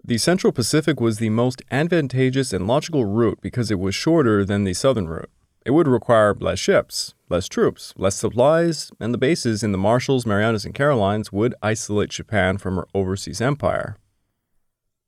The 0.05 0.19
Central 0.19 0.53
Pacific 0.53 1.01
was 1.01 1.19
the 1.19 1.31
most 1.31 1.63
advantageous 1.71 2.53
and 2.53 2.67
logical 2.67 3.05
route 3.05 3.39
because 3.41 3.71
it 3.71 3.79
was 3.79 3.95
shorter 3.95 4.45
than 4.45 4.65
the 4.65 4.75
southern 4.75 5.09
route. 5.09 5.31
It 5.65 5.73
would 5.73 5.89
require 5.89 6.33
less 6.39 6.61
ships, 6.61 7.15
less 7.29 7.49
troops, 7.49 7.93
less 7.97 8.15
supplies, 8.15 8.93
and 9.01 9.13
the 9.13 9.19
bases 9.19 9.65
in 9.65 9.73
the 9.73 9.79
Marshalls, 9.79 10.25
Marianas, 10.25 10.65
and 10.65 10.75
Carolines 10.75 11.33
would 11.33 11.57
isolate 11.61 12.11
Japan 12.11 12.57
from 12.57 12.77
her 12.77 12.87
overseas 12.95 13.41
empire. 13.41 13.97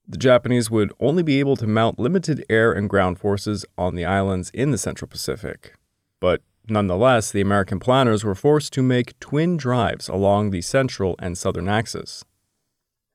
The 0.08 0.18
Japanese 0.18 0.68
would 0.68 0.92
only 0.98 1.22
be 1.22 1.38
able 1.38 1.54
to 1.56 1.66
mount 1.68 2.00
limited 2.00 2.44
air 2.50 2.72
and 2.72 2.90
ground 2.90 3.20
forces 3.20 3.64
on 3.76 3.94
the 3.94 4.04
islands 4.04 4.50
in 4.50 4.72
the 4.72 4.78
Central 4.78 5.08
Pacific. 5.08 5.74
But 6.18 6.42
Nonetheless, 6.70 7.30
the 7.30 7.40
American 7.40 7.80
planners 7.80 8.24
were 8.24 8.34
forced 8.34 8.72
to 8.74 8.82
make 8.82 9.18
twin 9.20 9.56
drives 9.56 10.08
along 10.08 10.50
the 10.50 10.60
central 10.60 11.16
and 11.18 11.36
southern 11.36 11.68
axis. 11.68 12.24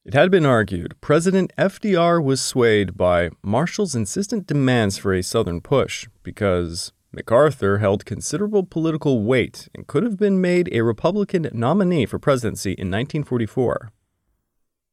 It 0.05 0.13
had 0.13 0.31
been 0.31 0.45
argued 0.45 0.99
President 0.99 1.53
FDR 1.57 2.21
was 2.21 2.41
swayed 2.41 2.97
by 2.97 3.29
Marshall's 3.41 3.95
insistent 3.95 4.47
demands 4.47 4.97
for 4.97 5.13
a 5.13 5.23
southern 5.23 5.61
push 5.61 6.07
because 6.23 6.91
MacArthur 7.13 7.77
held 7.77 8.05
considerable 8.05 8.63
political 8.63 9.23
weight 9.23 9.69
and 9.73 9.87
could 9.87 10.03
have 10.03 10.17
been 10.17 10.41
made 10.41 10.67
a 10.73 10.81
Republican 10.81 11.47
nominee 11.53 12.05
for 12.05 12.17
presidency 12.17 12.71
in 12.71 12.89
1944. 12.89 13.91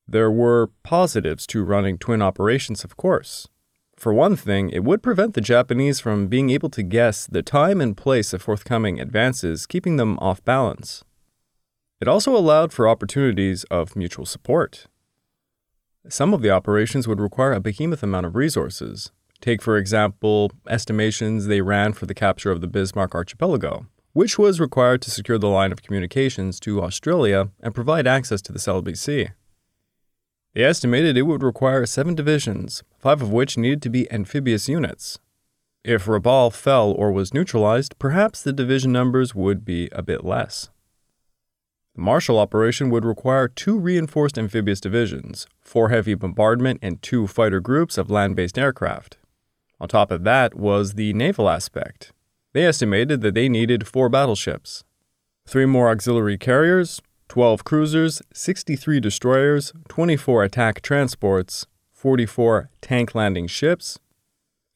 There 0.06 0.30
were 0.30 0.70
positives 0.82 1.46
to 1.48 1.64
running 1.64 1.96
twin 1.96 2.20
operations, 2.20 2.84
of 2.84 2.96
course. 2.96 3.48
For 4.00 4.14
one 4.14 4.34
thing, 4.34 4.70
it 4.70 4.82
would 4.82 5.02
prevent 5.02 5.34
the 5.34 5.42
Japanese 5.42 6.00
from 6.00 6.26
being 6.26 6.48
able 6.48 6.70
to 6.70 6.82
guess 6.82 7.26
the 7.26 7.42
time 7.42 7.82
and 7.82 7.94
place 7.94 8.32
of 8.32 8.40
forthcoming 8.40 8.98
advances, 8.98 9.66
keeping 9.66 9.96
them 9.96 10.18
off 10.20 10.42
balance. 10.42 11.04
It 12.00 12.08
also 12.08 12.34
allowed 12.34 12.72
for 12.72 12.88
opportunities 12.88 13.64
of 13.64 13.94
mutual 13.94 14.24
support. 14.24 14.86
Some 16.08 16.32
of 16.32 16.40
the 16.40 16.48
operations 16.48 17.06
would 17.06 17.20
require 17.20 17.52
a 17.52 17.60
behemoth 17.60 18.02
amount 18.02 18.24
of 18.24 18.36
resources. 18.36 19.12
Take, 19.42 19.60
for 19.60 19.76
example, 19.76 20.50
estimations 20.66 21.44
they 21.44 21.60
ran 21.60 21.92
for 21.92 22.06
the 22.06 22.14
capture 22.14 22.50
of 22.50 22.62
the 22.62 22.68
Bismarck 22.68 23.14
Archipelago, 23.14 23.84
which 24.14 24.38
was 24.38 24.60
required 24.60 25.02
to 25.02 25.10
secure 25.10 25.36
the 25.36 25.50
line 25.50 25.72
of 25.72 25.82
communications 25.82 26.58
to 26.60 26.82
Australia 26.82 27.50
and 27.62 27.74
provide 27.74 28.06
access 28.06 28.40
to 28.40 28.52
the 28.52 28.58
Celebes 28.58 28.96
Sea. 28.98 29.28
They 30.54 30.64
estimated 30.64 31.16
it 31.16 31.22
would 31.22 31.42
require 31.42 31.86
seven 31.86 32.14
divisions, 32.14 32.82
five 32.98 33.22
of 33.22 33.32
which 33.32 33.56
needed 33.56 33.82
to 33.82 33.90
be 33.90 34.10
amphibious 34.12 34.68
units. 34.68 35.18
If 35.84 36.06
Rabaul 36.06 36.52
fell 36.52 36.90
or 36.90 37.12
was 37.12 37.32
neutralized, 37.32 37.98
perhaps 37.98 38.42
the 38.42 38.52
division 38.52 38.92
numbers 38.92 39.34
would 39.34 39.64
be 39.64 39.88
a 39.92 40.02
bit 40.02 40.24
less. 40.24 40.70
The 41.94 42.02
Marshall 42.02 42.38
operation 42.38 42.90
would 42.90 43.04
require 43.04 43.48
two 43.48 43.78
reinforced 43.78 44.38
amphibious 44.38 44.80
divisions, 44.80 45.46
four 45.60 45.88
heavy 45.88 46.14
bombardment, 46.14 46.80
and 46.82 47.00
two 47.00 47.26
fighter 47.26 47.60
groups 47.60 47.96
of 47.96 48.10
land 48.10 48.36
based 48.36 48.58
aircraft. 48.58 49.18
On 49.80 49.88
top 49.88 50.10
of 50.10 50.24
that 50.24 50.54
was 50.54 50.94
the 50.94 51.12
naval 51.14 51.48
aspect. 51.48 52.12
They 52.52 52.66
estimated 52.66 53.22
that 53.22 53.34
they 53.34 53.48
needed 53.48 53.86
four 53.86 54.08
battleships, 54.08 54.84
three 55.46 55.66
more 55.66 55.88
auxiliary 55.88 56.36
carriers, 56.36 57.00
12 57.30 57.62
cruisers, 57.62 58.20
63 58.34 58.98
destroyers, 58.98 59.72
24 59.88 60.42
attack 60.42 60.82
transports, 60.82 61.64
44 61.92 62.70
tank 62.80 63.14
landing 63.14 63.46
ships, 63.46 64.00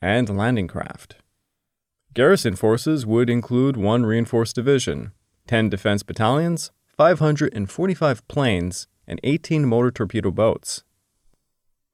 and 0.01 0.37
landing 0.39 0.69
craft. 0.69 1.17
Garrison 2.15 2.55
forces 2.55 3.05
would 3.05 3.29
include 3.29 3.77
one 3.77 4.07
reinforced 4.07 4.55
division, 4.55 5.11
10 5.49 5.69
defense 5.69 6.05
battalions, 6.05 6.71
545 6.97 8.29
planes, 8.29 8.87
and 9.05 9.19
18 9.25 9.67
motor 9.67 9.91
torpedo 9.91 10.31
boats. 10.31 10.85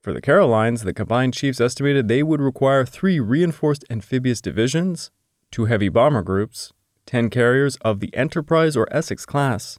For 0.03 0.13
the 0.13 0.21
Carolines, 0.21 0.83
the 0.83 0.93
combined 0.93 1.33
chiefs 1.33 1.59
estimated 1.59 2.07
they 2.07 2.23
would 2.23 2.43
require 2.43 2.85
three 2.85 3.19
reinforced 3.19 3.87
amphibious 3.89 4.43
divisions, 4.43 5.11
two 5.51 5.65
heavy 5.65 5.89
bomber 5.89 6.21
groups, 6.21 6.75
10 7.07 7.31
carriers 7.31 7.77
of 7.77 8.01
the 8.01 8.15
Enterprise 8.15 8.77
or 8.77 8.87
Essex 8.95 9.25
class, 9.25 9.79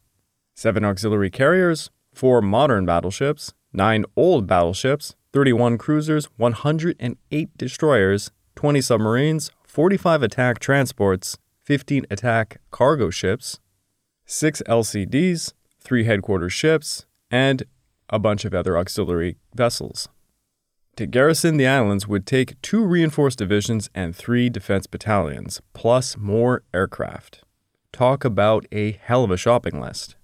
seven 0.61 0.85
auxiliary 0.85 1.31
carriers, 1.31 1.89
four 2.13 2.39
modern 2.39 2.85
battleships, 2.85 3.51
nine 3.73 4.05
old 4.15 4.45
battleships, 4.45 5.15
31 5.33 5.79
cruisers, 5.79 6.25
108 6.37 7.57
destroyers, 7.57 8.31
20 8.55 8.81
submarines, 8.81 9.49
45 9.63 10.21
attack 10.21 10.59
transports, 10.59 11.39
15 11.63 12.05
attack 12.11 12.61
cargo 12.69 13.09
ships, 13.09 13.59
6 14.25 14.61
LCDs, 14.67 15.53
3 15.79 16.03
headquarters 16.03 16.53
ships, 16.53 17.07
and 17.31 17.63
a 18.09 18.19
bunch 18.19 18.45
of 18.45 18.53
other 18.53 18.77
auxiliary 18.77 19.37
vessels. 19.55 20.09
To 20.97 21.07
garrison 21.07 21.57
the 21.57 21.65
islands 21.65 22.07
would 22.07 22.27
take 22.27 22.61
two 22.61 22.85
reinforced 22.85 23.39
divisions 23.39 23.89
and 23.95 24.15
three 24.15 24.47
defense 24.47 24.85
battalions, 24.85 25.59
plus 25.73 26.17
more 26.17 26.61
aircraft. 26.71 27.43
Talk 27.91 28.23
about 28.23 28.67
a 28.71 28.91
hell 28.91 29.23
of 29.23 29.31
a 29.31 29.37
shopping 29.37 29.81
list. 29.81 30.15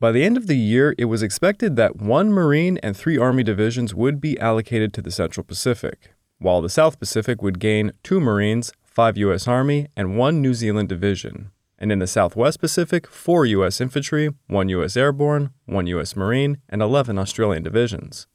By 0.00 0.12
the 0.12 0.22
end 0.22 0.36
of 0.36 0.46
the 0.46 0.56
year, 0.56 0.94
it 0.96 1.06
was 1.06 1.24
expected 1.24 1.74
that 1.74 1.96
one 1.96 2.32
Marine 2.32 2.78
and 2.84 2.96
three 2.96 3.18
Army 3.18 3.42
divisions 3.42 3.96
would 3.96 4.20
be 4.20 4.38
allocated 4.38 4.94
to 4.94 5.02
the 5.02 5.10
Central 5.10 5.42
Pacific, 5.42 6.14
while 6.38 6.62
the 6.62 6.68
South 6.68 7.00
Pacific 7.00 7.42
would 7.42 7.58
gain 7.58 7.92
two 8.04 8.20
Marines, 8.20 8.72
five 8.84 9.18
U.S. 9.18 9.48
Army, 9.48 9.88
and 9.96 10.16
one 10.16 10.40
New 10.40 10.54
Zealand 10.54 10.88
division. 10.88 11.50
And 11.80 11.90
in 11.90 11.98
the 11.98 12.06
Southwest 12.06 12.60
Pacific, 12.60 13.08
four 13.08 13.44
U.S. 13.46 13.80
infantry, 13.80 14.32
one 14.46 14.68
U.S. 14.68 14.96
airborne, 14.96 15.50
one 15.66 15.88
U.S. 15.88 16.14
Marine, 16.14 16.58
and 16.68 16.80
11 16.80 17.18
Australian 17.18 17.64
divisions. 17.64 18.28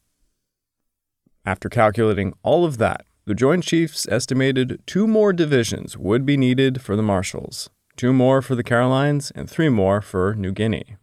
After 1.46 1.70
calculating 1.70 2.34
all 2.43 2.65
of 2.65 2.77
that, 2.79 3.05
the 3.24 3.34
Joint 3.34 3.63
Chiefs 3.63 4.05
estimated 4.10 4.82
two 4.86 5.08
more 5.08 5.32
divisions 5.32 5.98
would 5.98 6.25
be 6.25 6.36
needed 6.36 6.82
for 6.82 6.98
the 6.98 7.01
Marshalls, 7.01 7.70
two 7.96 8.12
more 8.12 8.41
for 8.41 8.55
the 8.55 8.63
Carolines, 8.63 9.32
and 9.32 9.50
three 9.50 9.70
more 9.70 10.01
for 10.01 10.36
New 10.36 10.51
Guinea. 10.51 10.98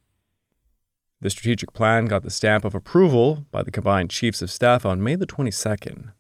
The 1.23 1.31
strategic 1.31 1.73
plan 1.73 2.07
got 2.07 2.23
the 2.23 2.31
stamp 2.31 2.65
of 2.65 2.75
approval 2.75 3.45
by 3.51 3.63
the 3.63 3.71
combined 3.71 4.11
chiefs 4.11 4.41
of 4.41 4.51
staff 4.51 4.87
on 4.87 5.03
May 5.03 5.17
the 5.17 5.27
22nd. 5.27 6.13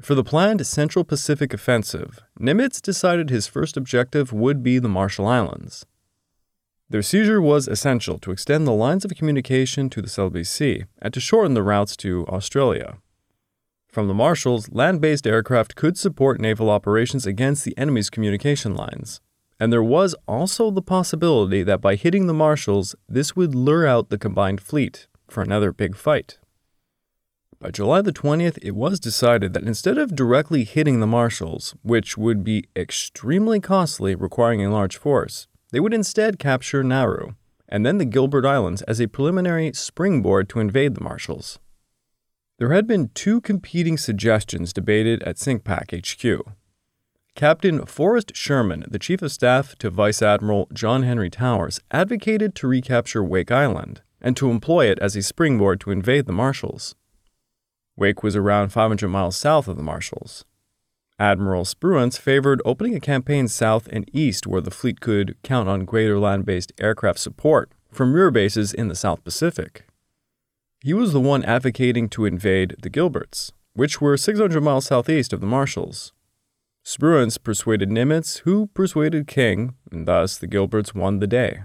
For 0.00 0.14
the 0.14 0.24
planned 0.24 0.66
Central 0.66 1.04
Pacific 1.04 1.54
offensive, 1.54 2.20
Nimitz 2.38 2.82
decided 2.82 3.30
his 3.30 3.46
first 3.46 3.78
objective 3.78 4.34
would 4.34 4.62
be 4.62 4.78
the 4.78 4.90
Marshall 4.90 5.26
Islands. 5.26 5.86
Their 6.90 7.02
seizure 7.02 7.40
was 7.40 7.66
essential 7.66 8.18
to 8.18 8.30
extend 8.30 8.66
the 8.66 8.72
lines 8.72 9.04
of 9.04 9.16
communication 9.16 9.88
to 9.90 10.02
the 10.02 10.08
Celebes 10.08 10.48
Sea 10.48 10.84
and 11.00 11.14
to 11.14 11.20
shorten 11.20 11.54
the 11.54 11.62
routes 11.62 11.96
to 11.96 12.26
Australia. 12.28 12.98
From 13.88 14.06
the 14.06 14.14
Marshalls, 14.14 14.70
land 14.70 15.00
based 15.00 15.26
aircraft 15.26 15.74
could 15.74 15.96
support 15.96 16.40
naval 16.40 16.68
operations 16.68 17.26
against 17.26 17.64
the 17.64 17.76
enemy's 17.78 18.10
communication 18.10 18.74
lines. 18.74 19.22
And 19.58 19.72
there 19.72 19.82
was 19.82 20.14
also 20.28 20.70
the 20.70 20.82
possibility 20.82 21.62
that 21.62 21.80
by 21.80 21.96
hitting 21.96 22.26
the 22.26 22.34
Marshalls, 22.34 22.94
this 23.08 23.34
would 23.34 23.54
lure 23.54 23.86
out 23.86 24.10
the 24.10 24.18
combined 24.18 24.60
fleet 24.60 25.06
for 25.28 25.42
another 25.42 25.72
big 25.72 25.96
fight. 25.96 26.38
By 27.58 27.70
July 27.70 28.02
the 28.02 28.12
20th, 28.12 28.58
it 28.60 28.76
was 28.76 29.00
decided 29.00 29.54
that 29.54 29.62
instead 29.62 29.96
of 29.96 30.14
directly 30.14 30.64
hitting 30.64 31.00
the 31.00 31.06
Marshalls, 31.06 31.74
which 31.82 32.18
would 32.18 32.44
be 32.44 32.64
extremely 32.76 33.60
costly, 33.60 34.14
requiring 34.14 34.62
a 34.64 34.70
large 34.70 34.98
force, 34.98 35.48
they 35.72 35.80
would 35.80 35.94
instead 35.94 36.38
capture 36.38 36.84
Nauru 36.84 37.34
and 37.68 37.84
then 37.84 37.98
the 37.98 38.04
Gilbert 38.04 38.44
Islands 38.44 38.82
as 38.82 39.00
a 39.00 39.08
preliminary 39.08 39.72
springboard 39.72 40.48
to 40.50 40.60
invade 40.60 40.94
the 40.94 41.02
Marshalls. 41.02 41.58
There 42.58 42.72
had 42.72 42.86
been 42.86 43.10
two 43.14 43.40
competing 43.40 43.98
suggestions 43.98 44.72
debated 44.72 45.22
at 45.24 45.36
CINCPAC 45.36 45.92
HQ. 45.92 46.46
Captain 47.36 47.84
Forrest 47.84 48.34
Sherman, 48.34 48.86
the 48.88 48.98
Chief 48.98 49.20
of 49.20 49.30
Staff 49.30 49.76
to 49.76 49.90
Vice 49.90 50.22
Admiral 50.22 50.68
John 50.72 51.02
Henry 51.02 51.28
Towers, 51.28 51.78
advocated 51.90 52.54
to 52.54 52.66
recapture 52.66 53.22
Wake 53.22 53.50
Island 53.50 54.00
and 54.22 54.34
to 54.38 54.50
employ 54.50 54.86
it 54.86 54.98
as 55.00 55.14
a 55.14 55.22
springboard 55.22 55.78
to 55.80 55.90
invade 55.90 56.24
the 56.24 56.32
Marshalls. 56.32 56.94
Wake 57.94 58.22
was 58.22 58.36
around 58.36 58.70
500 58.70 59.06
miles 59.08 59.36
south 59.36 59.68
of 59.68 59.76
the 59.76 59.82
Marshalls. 59.82 60.46
Admiral 61.18 61.64
Spruance 61.64 62.18
favored 62.18 62.62
opening 62.64 62.94
a 62.94 63.00
campaign 63.00 63.48
south 63.48 63.86
and 63.92 64.08
east 64.14 64.46
where 64.46 64.62
the 64.62 64.70
fleet 64.70 65.00
could 65.00 65.36
count 65.42 65.68
on 65.68 65.84
greater 65.84 66.18
land 66.18 66.46
based 66.46 66.72
aircraft 66.80 67.18
support 67.18 67.70
from 67.92 68.14
rear 68.14 68.30
bases 68.30 68.72
in 68.72 68.88
the 68.88 68.96
South 68.96 69.22
Pacific. 69.24 69.84
He 70.80 70.94
was 70.94 71.12
the 71.12 71.20
one 71.20 71.44
advocating 71.44 72.08
to 72.10 72.24
invade 72.24 72.76
the 72.80 72.88
Gilberts, 72.88 73.52
which 73.74 74.00
were 74.00 74.16
600 74.16 74.62
miles 74.62 74.86
southeast 74.86 75.34
of 75.34 75.42
the 75.42 75.46
Marshalls. 75.46 76.14
Spruance 76.86 77.42
persuaded 77.42 77.90
Nimitz, 77.90 78.42
who 78.42 78.68
persuaded 78.68 79.26
King, 79.26 79.74
and 79.90 80.06
thus 80.06 80.38
the 80.38 80.46
Gilberts 80.46 80.94
won 80.94 81.18
the 81.18 81.26
day. 81.26 81.64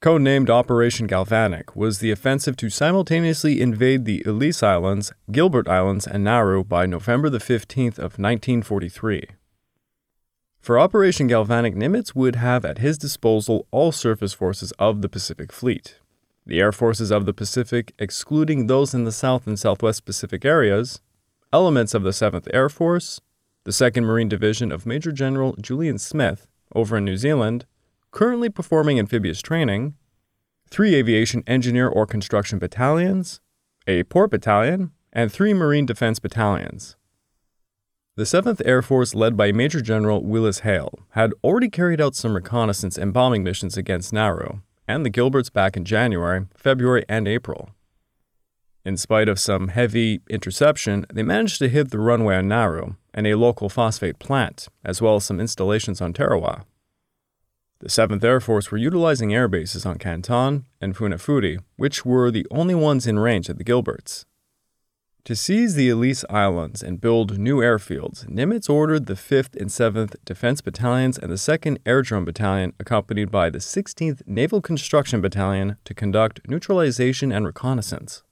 Codenamed 0.00 0.48
Operation 0.48 1.08
Galvanic 1.08 1.74
was 1.74 1.98
the 1.98 2.12
offensive 2.12 2.56
to 2.58 2.70
simultaneously 2.70 3.60
invade 3.60 4.04
the 4.04 4.22
Ellice 4.24 4.62
Islands, 4.62 5.12
Gilbert 5.32 5.66
Islands, 5.66 6.06
and 6.06 6.22
Nauru 6.22 6.62
by 6.62 6.86
November 6.86 7.28
the 7.28 7.38
15th 7.38 7.98
of 7.98 8.20
1943. 8.20 9.26
For 10.60 10.78
Operation 10.78 11.26
Galvanic, 11.26 11.74
Nimitz 11.74 12.14
would 12.14 12.36
have 12.36 12.64
at 12.64 12.78
his 12.78 12.96
disposal 12.96 13.66
all 13.72 13.90
surface 13.90 14.32
forces 14.32 14.72
of 14.78 15.02
the 15.02 15.08
Pacific 15.08 15.52
Fleet. 15.52 15.98
The 16.46 16.60
air 16.60 16.70
forces 16.70 17.10
of 17.10 17.26
the 17.26 17.34
Pacific, 17.34 17.94
excluding 17.98 18.68
those 18.68 18.94
in 18.94 19.02
the 19.02 19.10
South 19.10 19.48
and 19.48 19.58
Southwest 19.58 20.04
Pacific 20.04 20.44
areas, 20.44 21.00
elements 21.52 21.94
of 21.94 22.04
the 22.04 22.10
7th 22.10 22.46
Air 22.54 22.68
Force, 22.68 23.20
the 23.64 23.70
2nd 23.70 24.04
Marine 24.04 24.28
Division 24.28 24.72
of 24.72 24.86
Major 24.86 25.12
General 25.12 25.54
Julian 25.60 25.98
Smith, 25.98 26.48
over 26.74 26.96
in 26.96 27.04
New 27.04 27.16
Zealand, 27.16 27.64
currently 28.10 28.48
performing 28.48 28.98
amphibious 28.98 29.40
training, 29.40 29.94
three 30.68 30.94
aviation 30.94 31.44
engineer 31.46 31.88
or 31.88 32.06
construction 32.06 32.58
battalions, 32.58 33.40
a 33.86 34.02
port 34.04 34.30
battalion, 34.30 34.90
and 35.12 35.30
three 35.30 35.54
Marine 35.54 35.86
Defense 35.86 36.18
battalions. 36.18 36.96
The 38.16 38.24
7th 38.24 38.60
Air 38.64 38.82
Force, 38.82 39.14
led 39.14 39.36
by 39.36 39.52
Major 39.52 39.80
General 39.80 40.22
Willis 40.24 40.60
Hale, 40.60 40.98
had 41.10 41.32
already 41.44 41.70
carried 41.70 42.00
out 42.00 42.14
some 42.14 42.34
reconnaissance 42.34 42.98
and 42.98 43.12
bombing 43.12 43.42
missions 43.42 43.76
against 43.76 44.12
Nauru 44.12 44.60
and 44.88 45.06
the 45.06 45.10
Gilberts 45.10 45.52
back 45.52 45.76
in 45.76 45.84
January, 45.84 46.46
February, 46.54 47.04
and 47.08 47.28
April. 47.28 47.70
In 48.84 48.96
spite 48.96 49.28
of 49.28 49.38
some 49.38 49.68
heavy 49.68 50.20
interception, 50.28 51.06
they 51.12 51.22
managed 51.22 51.58
to 51.60 51.68
hit 51.68 51.90
the 51.90 52.00
runway 52.00 52.36
on 52.36 52.48
Nauru 52.48 52.96
and 53.14 53.26
a 53.26 53.36
local 53.36 53.68
phosphate 53.68 54.18
plant, 54.18 54.68
as 54.84 55.00
well 55.02 55.16
as 55.16 55.24
some 55.24 55.40
installations 55.40 56.00
on 56.00 56.12
Tarawa. 56.12 56.64
The 57.80 57.88
7th 57.88 58.22
Air 58.22 58.40
Force 58.40 58.70
were 58.70 58.78
utilizing 58.78 59.34
air 59.34 59.48
bases 59.48 59.84
on 59.84 59.98
Canton 59.98 60.66
and 60.80 60.94
Funafuti, 60.94 61.58
which 61.76 62.04
were 62.04 62.30
the 62.30 62.46
only 62.50 62.76
ones 62.76 63.08
in 63.08 63.18
range 63.18 63.50
at 63.50 63.58
the 63.58 63.64
Gilberts. 63.64 64.24
To 65.24 65.36
seize 65.36 65.74
the 65.74 65.88
Ellice 65.88 66.24
Islands 66.30 66.82
and 66.82 67.00
build 67.00 67.38
new 67.38 67.58
airfields, 67.58 68.26
Nimitz 68.28 68.68
ordered 68.68 69.06
the 69.06 69.14
5th 69.14 69.54
and 69.60 69.70
7th 69.70 70.16
Defense 70.24 70.60
Battalions 70.60 71.16
and 71.16 71.30
the 71.30 71.36
2nd 71.36 71.78
Aerodrome 71.86 72.24
Battalion, 72.24 72.72
accompanied 72.80 73.30
by 73.30 73.48
the 73.48 73.58
16th 73.58 74.22
Naval 74.26 74.60
Construction 74.60 75.20
Battalion, 75.20 75.76
to 75.84 75.94
conduct 75.94 76.40
neutralization 76.48 77.30
and 77.30 77.46
reconnaissance. 77.46 78.24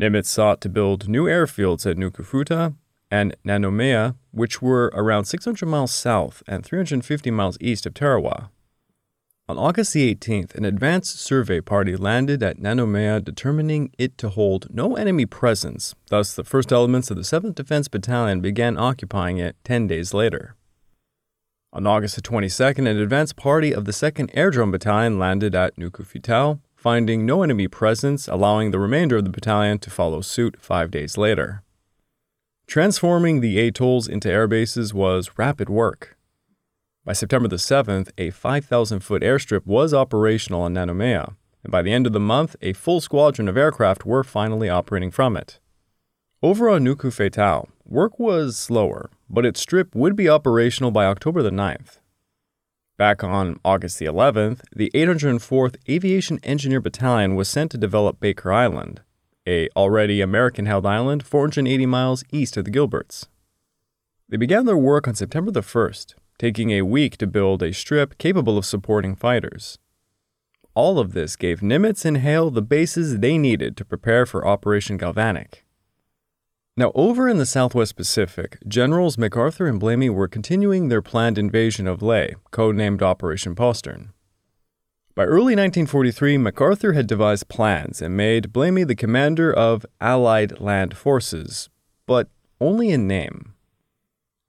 Nimitz 0.00 0.26
sought 0.26 0.60
to 0.60 0.68
build 0.68 1.08
new 1.08 1.26
airfields 1.26 1.88
at 1.88 1.96
Nukufetau 1.96 2.74
and 3.10 3.34
Nanumea, 3.44 4.14
which 4.30 4.62
were 4.62 4.90
around 4.94 5.24
600 5.24 5.66
miles 5.66 5.92
south 5.92 6.42
and 6.46 6.64
350 6.64 7.30
miles 7.30 7.58
east 7.60 7.86
of 7.86 7.94
Tarawa. 7.94 8.50
On 9.48 9.58
August 9.58 9.94
the 9.94 10.14
18th, 10.14 10.54
an 10.54 10.64
advanced 10.64 11.18
survey 11.18 11.60
party 11.60 11.96
landed 11.96 12.40
at 12.40 12.58
Nanumea, 12.58 13.24
determining 13.24 13.90
it 13.98 14.16
to 14.18 14.28
hold 14.28 14.72
no 14.72 14.94
enemy 14.94 15.26
presence. 15.26 15.92
Thus, 16.06 16.34
the 16.34 16.44
first 16.44 16.70
elements 16.70 17.10
of 17.10 17.16
the 17.16 17.24
7th 17.24 17.56
Defense 17.56 17.88
Battalion 17.88 18.40
began 18.40 18.78
occupying 18.78 19.38
it 19.38 19.56
10 19.64 19.88
days 19.88 20.14
later. 20.14 20.54
On 21.72 21.84
August 21.84 22.14
the 22.14 22.22
22nd, 22.22 22.78
an 22.78 22.98
advance 22.98 23.32
party 23.32 23.74
of 23.74 23.86
the 23.86 23.92
2nd 23.92 24.30
Air 24.34 24.52
Battalion 24.66 25.18
landed 25.18 25.54
at 25.56 25.76
Nuku 25.76 26.58
finding 26.76 27.26
no 27.26 27.42
enemy 27.42 27.66
presence, 27.66 28.28
allowing 28.28 28.70
the 28.70 28.78
remainder 28.78 29.16
of 29.16 29.24
the 29.24 29.30
battalion 29.30 29.78
to 29.80 29.90
follow 29.90 30.20
suit 30.20 30.56
five 30.60 30.90
days 30.90 31.18
later. 31.18 31.62
Transforming 32.70 33.40
the 33.40 33.58
atolls 33.58 34.06
into 34.06 34.30
air 34.30 34.46
bases 34.46 34.94
was 34.94 35.36
rapid 35.36 35.68
work. 35.68 36.16
By 37.04 37.14
September 37.14 37.48
the 37.48 37.56
7th, 37.56 38.12
a 38.16 38.30
5,000 38.30 39.00
foot 39.00 39.22
airstrip 39.22 39.66
was 39.66 39.92
operational 39.92 40.62
on 40.62 40.74
Nanumea, 40.74 41.34
and 41.64 41.72
by 41.72 41.82
the 41.82 41.92
end 41.92 42.06
of 42.06 42.12
the 42.12 42.20
month, 42.20 42.54
a 42.62 42.72
full 42.72 43.00
squadron 43.00 43.48
of 43.48 43.56
aircraft 43.56 44.06
were 44.06 44.22
finally 44.22 44.68
operating 44.68 45.10
from 45.10 45.36
it. 45.36 45.58
Over 46.44 46.70
on 46.70 46.84
Nukufetau, 46.84 47.66
work 47.86 48.20
was 48.20 48.56
slower, 48.56 49.10
but 49.28 49.44
its 49.44 49.60
strip 49.60 49.92
would 49.96 50.14
be 50.14 50.28
operational 50.28 50.92
by 50.92 51.06
October 51.06 51.42
the 51.42 51.50
9th. 51.50 51.98
Back 52.96 53.24
on 53.24 53.58
August 53.64 53.98
the 53.98 54.06
11th, 54.06 54.60
the 54.72 54.92
804th 54.94 55.74
Aviation 55.88 56.38
Engineer 56.44 56.80
Battalion 56.80 57.34
was 57.34 57.48
sent 57.48 57.72
to 57.72 57.78
develop 57.78 58.20
Baker 58.20 58.52
Island, 58.52 59.00
a 59.46 59.68
already 59.76 60.20
American-held 60.20 60.86
island 60.86 61.24
480 61.24 61.86
miles 61.86 62.24
east 62.30 62.56
of 62.56 62.64
the 62.64 62.70
Gilberts. 62.70 63.26
They 64.28 64.36
began 64.36 64.66
their 64.66 64.76
work 64.76 65.08
on 65.08 65.14
September 65.14 65.50
the 65.50 65.60
1st, 65.60 66.14
taking 66.38 66.70
a 66.70 66.82
week 66.82 67.16
to 67.16 67.26
build 67.26 67.62
a 67.62 67.72
strip 67.72 68.16
capable 68.18 68.56
of 68.56 68.64
supporting 68.64 69.16
fighters. 69.16 69.78
All 70.74 70.98
of 70.98 71.12
this 71.12 71.36
gave 71.36 71.60
Nimitz 71.60 72.04
and 72.04 72.18
Hale 72.18 72.50
the 72.50 72.62
bases 72.62 73.18
they 73.18 73.36
needed 73.36 73.76
to 73.76 73.84
prepare 73.84 74.24
for 74.24 74.46
Operation 74.46 74.96
Galvanic. 74.96 75.64
Now, 76.76 76.92
over 76.94 77.28
in 77.28 77.38
the 77.38 77.44
Southwest 77.44 77.96
Pacific, 77.96 78.56
Generals 78.66 79.18
MacArthur 79.18 79.66
and 79.66 79.80
Blamey 79.80 80.08
were 80.08 80.28
continuing 80.28 80.88
their 80.88 81.02
planned 81.02 81.36
invasion 81.36 81.86
of 81.86 82.00
Lae, 82.00 82.36
codenamed 82.52 83.02
Operation 83.02 83.54
Postern. 83.54 84.12
By 85.16 85.24
early 85.24 85.56
1943, 85.56 86.38
MacArthur 86.38 86.92
had 86.92 87.08
devised 87.08 87.48
plans 87.48 88.00
and 88.00 88.16
made 88.16 88.52
Blamey 88.52 88.84
the 88.84 88.94
commander 88.94 89.52
of 89.52 89.84
Allied 90.00 90.60
land 90.60 90.96
forces, 90.96 91.68
but 92.06 92.28
only 92.60 92.90
in 92.90 93.08
name. 93.08 93.54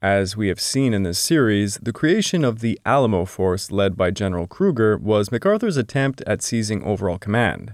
As 0.03 0.37
we 0.37 0.49
have 0.49 0.59
seen 0.59 0.93
in 0.93 1.01
this 1.01 1.17
series, 1.17 1.77
the 1.81 1.91
creation 1.91 2.43
of 2.43 2.59
the 2.59 2.79
Alamo 2.85 3.25
Force 3.25 3.71
led 3.71 3.97
by 3.97 4.11
General 4.11 4.45
Krueger 4.45 4.97
was 4.97 5.31
MacArthur's 5.31 5.77
attempt 5.77 6.21
at 6.27 6.43
seizing 6.43 6.83
overall 6.83 7.17
command. 7.17 7.73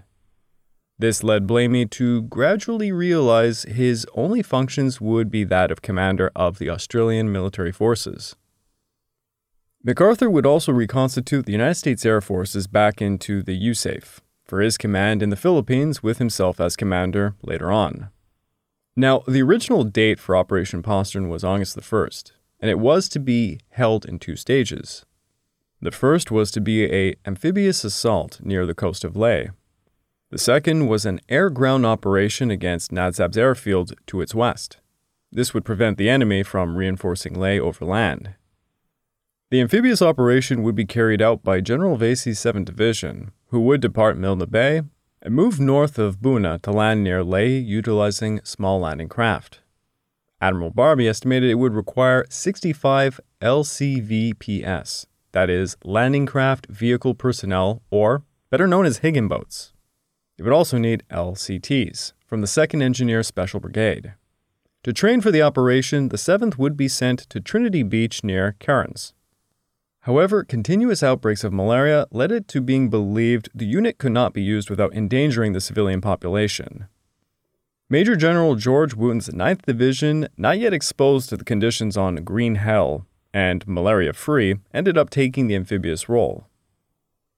This 0.97 1.23
led 1.23 1.45
Blamey 1.45 1.89
to 1.91 2.23
gradually 2.23 2.91
realize 2.91 3.63
his 3.63 4.07
only 4.15 4.41
functions 4.41 4.99
would 5.01 5.29
be 5.29 5.43
that 5.43 5.71
of 5.71 5.81
commander 5.81 6.31
of 6.35 6.57
the 6.57 6.69
Australian 6.69 7.31
military 7.31 7.71
forces. 7.71 8.35
MacArthur 9.87 10.29
would 10.29 10.45
also 10.45 10.73
reconstitute 10.73 11.45
the 11.45 11.53
United 11.53 11.75
States 11.75 12.05
Air 12.05 12.19
Forces 12.19 12.67
back 12.67 13.01
into 13.01 13.41
the 13.41 13.57
USAF 13.69 14.19
for 14.43 14.59
his 14.59 14.77
command 14.77 15.23
in 15.23 15.29
the 15.29 15.37
Philippines 15.37 16.03
with 16.03 16.17
himself 16.17 16.59
as 16.59 16.75
commander 16.75 17.35
later 17.41 17.71
on. 17.71 18.09
Now, 18.97 19.23
the 19.29 19.41
original 19.41 19.85
date 19.85 20.19
for 20.19 20.35
Operation 20.35 20.83
Postern 20.83 21.29
was 21.29 21.45
August 21.45 21.73
the 21.75 21.81
1st, 21.81 22.33
and 22.59 22.69
it 22.69 22.79
was 22.79 23.07
to 23.07 23.19
be 23.21 23.61
held 23.69 24.03
in 24.03 24.19
two 24.19 24.35
stages. 24.35 25.05
The 25.79 25.91
first 25.91 26.31
was 26.31 26.51
to 26.51 26.59
be 26.59 26.83
a 26.93 27.15
amphibious 27.25 27.85
assault 27.85 28.41
near 28.43 28.65
the 28.65 28.75
coast 28.75 29.05
of 29.05 29.15
Lae. 29.15 29.51
The 30.31 30.37
second 30.37 30.87
was 30.87 31.05
an 31.05 31.21
air-ground 31.29 31.85
operation 31.85 32.51
against 32.51 32.91
Nadzab's 32.91 33.37
airfield 33.37 33.93
to 34.07 34.19
its 34.19 34.35
west. 34.35 34.79
This 35.31 35.53
would 35.53 35.63
prevent 35.63 35.97
the 35.97 36.09
enemy 36.09 36.43
from 36.43 36.75
reinforcing 36.75 37.39
Lae 37.39 37.57
over 37.57 37.85
land. 37.85 38.33
The 39.49 39.61
amphibious 39.61 40.01
operation 40.01 40.61
would 40.63 40.75
be 40.75 40.83
carried 40.83 41.21
out 41.21 41.41
by 41.41 41.61
General 41.61 41.97
Vasey's 41.97 42.37
7th 42.37 42.65
Division, 42.65 43.31
who 43.47 43.61
would 43.61 43.79
depart 43.79 44.17
Milne 44.17 44.39
Bay 44.49 44.81
and 45.21 45.33
move 45.33 45.57
north 45.57 45.97
of 45.97 46.19
Buna 46.19 46.61
to 46.63 46.71
land 46.71 47.01
near 47.01 47.23
Lae 47.23 47.57
utilizing 47.57 48.41
small 48.43 48.81
landing 48.81 49.07
craft. 49.07 49.61
Admiral 50.41 50.71
Barbey 50.71 51.07
estimated 51.07 51.49
it 51.49 51.55
would 51.55 51.73
require 51.73 52.25
65 52.29 53.21
LCVPS, 53.41 55.05
that 55.31 55.49
is, 55.49 55.77
landing 55.81 56.25
craft 56.25 56.67
vehicle 56.69 57.13
personnel, 57.13 57.81
or 57.89 58.23
better 58.49 58.67
known 58.67 58.85
as 58.85 58.99
Higgin 58.99 59.29
boats. 59.29 59.71
It 60.37 60.43
would 60.43 60.51
also 60.51 60.77
need 60.77 61.03
LCTs 61.09 62.11
from 62.25 62.41
the 62.41 62.47
2nd 62.47 62.81
Engineer 62.81 63.23
Special 63.23 63.61
Brigade. 63.61 64.15
To 64.83 64.91
train 64.91 65.21
for 65.21 65.31
the 65.31 65.41
operation, 65.41 66.09
the 66.09 66.17
7th 66.17 66.57
would 66.57 66.75
be 66.75 66.89
sent 66.89 67.19
to 67.29 67.39
Trinity 67.39 67.83
Beach 67.83 68.25
near 68.25 68.57
Cairns. 68.59 69.13
However, 70.07 70.45
continuous 70.45 71.03
outbreaks 71.03 71.43
of 71.43 71.51
malaria 71.51 72.07
led 72.11 72.31
it 72.31 72.47
to 72.47 72.61
being 72.61 72.89
believed 72.89 73.49
the 73.53 73.65
unit 73.65 73.97
could 73.97 74.13
not 74.13 74.31
be 74.31 74.41
used 74.41 74.69
without 74.69 74.93
endangering 74.93 75.51
the 75.51 75.59
civilian 75.59 75.99
population. 75.99 76.87
Major 77.89 78.15
General 78.15 78.55
George 78.55 78.93
Wootten's 78.93 79.27
9th 79.27 79.63
Division, 79.63 80.29
not 80.37 80.59
yet 80.59 80.71
exposed 80.71 81.27
to 81.27 81.35
the 81.35 81.43
conditions 81.43 81.97
on 81.97 82.23
Green 82.23 82.55
Hell 82.55 83.05
and 83.33 83.67
malaria 83.67 84.13
free, 84.13 84.55
ended 84.73 84.97
up 84.97 85.09
taking 85.09 85.47
the 85.47 85.55
amphibious 85.55 86.07
role. 86.07 86.47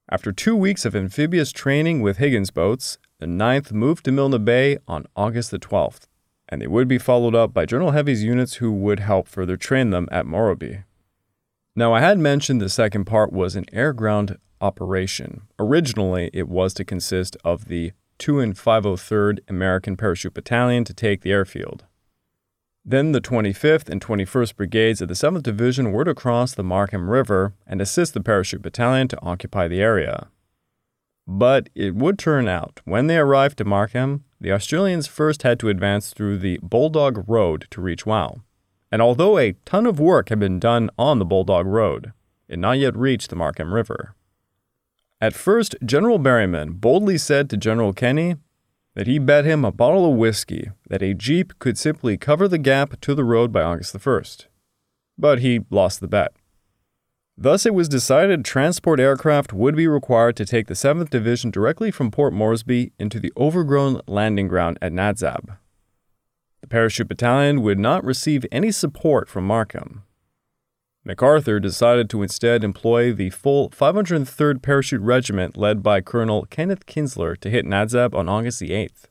After 0.08 0.32
two 0.32 0.56
weeks 0.56 0.86
of 0.86 0.96
amphibious 0.96 1.52
training 1.52 2.02
with 2.02 2.18
Higgins 2.18 2.52
boats, 2.52 3.00
the 3.18 3.26
9th 3.26 3.72
moved 3.72 4.06
to 4.06 4.12
Milne 4.12 4.46
Bay 4.46 4.78
on 4.88 5.08
August 5.16 5.50
the 5.50 5.58
12th, 5.58 6.02
and 6.48 6.62
they 6.62 6.68
would 6.68 6.88
be 6.88 7.00
followed 7.00 7.34
up 7.34 7.52
by 7.52 7.66
General 7.66 7.92
Heavey's 7.92 8.24
units 8.24 8.58
who 8.58 8.72
would 8.72 9.00
help 9.00 9.28
further 9.28 9.58
train 9.58 9.90
them 9.90 10.08
at 10.12 10.28
Morobe. 10.28 10.84
Now, 11.80 11.94
I 11.94 12.02
had 12.02 12.20
mentioned 12.20 12.60
the 12.60 12.68
second 12.68 13.06
part 13.06 13.32
was 13.32 13.56
an 13.56 13.64
air 13.72 13.94
ground 13.94 14.38
operation. 14.60 15.44
Originally, 15.58 16.30
it 16.34 16.50
was 16.50 16.74
to 16.74 16.84
consist 16.84 17.38
of 17.46 17.70
the 17.70 17.94
2 18.18 18.42
and 18.42 18.54
503rd 18.54 19.40
American 19.48 19.96
Parachute 19.96 20.34
Battalion 20.34 20.84
to 20.84 20.94
take 20.94 21.22
the 21.22 21.32
airfield. 21.32 21.86
Then 22.84 23.14
the 23.14 23.22
25th 23.22 23.88
and 23.88 24.02
21st 24.02 24.58
Brigades 24.58 25.02
of 25.02 25.08
the 25.08 25.14
7th 25.14 25.44
Division 25.44 25.94
were 25.94 26.04
to 26.04 26.14
cross 26.14 26.54
the 26.54 26.64
Markham 26.64 27.10
River 27.10 27.54
and 27.66 27.80
assist 27.80 28.14
the 28.14 28.20
Parachute 28.20 28.62
Battalion 28.62 29.08
to 29.08 29.22
occupy 29.22 29.70
the 29.70 29.82
area. 29.82 30.28
But 31.26 31.70
it 31.76 31.96
would 31.96 32.20
turn 32.20 32.50
out, 32.50 32.82
when 32.84 33.08
they 33.08 33.18
arrived 33.18 33.58
to 33.60 33.64
Markham, 33.64 34.26
the 34.42 34.52
Australians 34.52 35.08
first 35.08 35.44
had 35.44 35.58
to 35.62 35.70
advance 35.70 36.14
through 36.14 36.40
the 36.40 36.60
Bulldog 36.62 37.24
Road 37.30 37.68
to 37.72 37.80
reach 37.80 38.06
Wau 38.06 38.42
and 38.92 39.02
although 39.02 39.38
a 39.38 39.54
ton 39.66 39.86
of 39.86 40.00
work 40.00 40.30
had 40.30 40.40
been 40.40 40.60
done 40.60 40.90
on 40.98 41.20
the 41.20 41.26
Bulldog 41.26 41.66
Road, 41.66 42.14
it 42.48 42.54
had 42.54 42.60
not 42.60 42.80
yet 42.80 42.96
reached 42.96 43.30
the 43.30 43.36
Markham 43.36 43.74
River. 43.74 44.16
At 45.22 45.34
first, 45.34 45.76
General 45.86 46.18
Berryman 46.18 46.80
boldly 46.80 47.18
said 47.18 47.50
to 47.50 47.58
General 47.58 47.94
Kenney 47.94 48.38
that 48.96 49.08
he 49.08 49.20
bet 49.20 49.46
him 49.46 49.64
a 49.64 49.72
bottle 49.72 50.10
of 50.10 50.18
whiskey 50.18 50.72
that 50.90 51.04
a 51.04 51.14
Jeep 51.14 51.58
could 51.60 51.78
simply 51.78 52.18
cover 52.18 52.48
the 52.48 52.58
gap 52.58 53.00
to 53.02 53.14
the 53.14 53.24
road 53.24 53.52
by 53.52 53.62
August 53.62 53.94
the 53.94 54.00
1st. 54.00 54.48
But 55.18 55.40
he 55.40 55.62
lost 55.70 56.00
the 56.00 56.08
bet. 56.08 56.34
Thus, 57.38 57.66
it 57.66 57.74
was 57.74 57.88
decided 57.88 58.44
transport 58.44 59.00
aircraft 59.00 59.54
would 59.54 59.76
be 59.76 59.88
required 59.88 60.36
to 60.38 60.46
take 60.46 60.68
the 60.68 60.74
7th 60.74 61.10
Division 61.10 61.52
directly 61.52 61.92
from 61.92 62.12
Port 62.12 62.34
Moresby 62.34 62.92
into 63.00 63.20
the 63.20 63.32
overgrown 63.38 64.02
landing 64.08 64.50
ground 64.50 64.78
at 64.82 64.92
Nadzab. 64.92 65.58
The 66.62 66.68
parachute 66.68 67.08
battalion 67.08 67.62
would 67.62 67.80
not 67.80 68.04
receive 68.04 68.46
any 68.52 68.72
support 68.72 69.30
from 69.30 69.46
Markham. 69.46 70.04
MacArthur 71.06 71.60
decided 71.60 72.10
to 72.10 72.22
instead 72.22 72.64
employ 72.64 73.14
the 73.14 73.30
full 73.30 73.70
503rd 73.70 74.62
Parachute 74.62 75.02
Regiment 75.02 75.56
led 75.56 75.82
by 75.82 76.02
Colonel 76.02 76.46
Kenneth 76.46 76.86
Kinsler 76.86 77.38
to 77.38 77.50
hit 77.50 77.66
Nadzab 77.66 78.14
on 78.14 78.28
August 78.28 78.60
the 78.60 78.72
8th. 78.72 79.06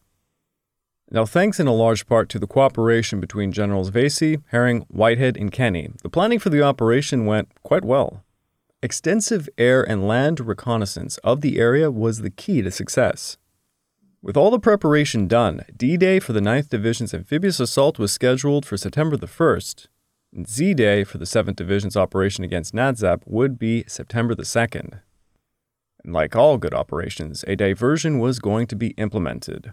Now, 1.11 1.25
thanks 1.25 1.59
in 1.59 1.67
a 1.67 1.73
large 1.73 2.07
part 2.07 2.29
to 2.29 2.39
the 2.39 2.47
cooperation 2.47 3.19
between 3.19 3.51
Generals 3.51 3.91
Vasey, 3.91 4.43
Herring, 4.49 4.85
Whitehead, 4.89 5.39
and 5.39 5.51
Kenney, 5.51 5.91
the 6.03 6.11
planning 6.11 6.39
for 6.39 6.51
the 6.51 6.63
operation 6.63 7.25
went 7.25 7.49
quite 7.63 7.85
well. 7.85 8.23
Extensive 8.83 9.49
air 9.57 9.83
and 9.83 10.07
land 10.07 10.39
reconnaissance 10.39 11.17
of 11.25 11.41
the 11.41 11.59
area 11.59 11.91
was 11.91 12.21
the 12.21 12.31
key 12.31 12.61
to 12.61 12.71
success. 12.71 13.39
With 14.21 14.37
all 14.37 14.51
the 14.51 14.59
preparation 14.59 15.29
done, 15.29 15.63
D 15.77 15.97
Day 15.97 16.19
for 16.19 16.33
the 16.33 16.41
9th 16.41 16.71
Division's 16.71 17.15
amphibious 17.15 17.61
assault 17.61 18.01
was 18.01 18.11
scheduled 18.11 18.67
for 18.67 18.77
September 18.77 19.17
the 19.17 19.29
1st, 19.29 19.87
and 20.35 20.49
Z 20.49 20.75
Day 20.75 21.05
for 21.05 21.19
the 21.19 21.25
7th 21.25 21.55
Division's 21.55 21.97
operation 21.97 22.43
against 22.43 22.75
Nadzab 22.75 23.23
would 23.27 23.61
be 23.61 23.85
September 23.87 24.35
the 24.35 24.43
2nd. 24.43 25.03
And 26.03 26.13
like 26.13 26.35
all 26.35 26.59
good 26.59 26.75
operations, 26.75 27.45
a 27.47 27.55
diversion 27.55 28.19
was 28.19 28.41
going 28.41 28.67
to 28.67 28.77
be 28.77 28.89
implemented. 28.99 29.73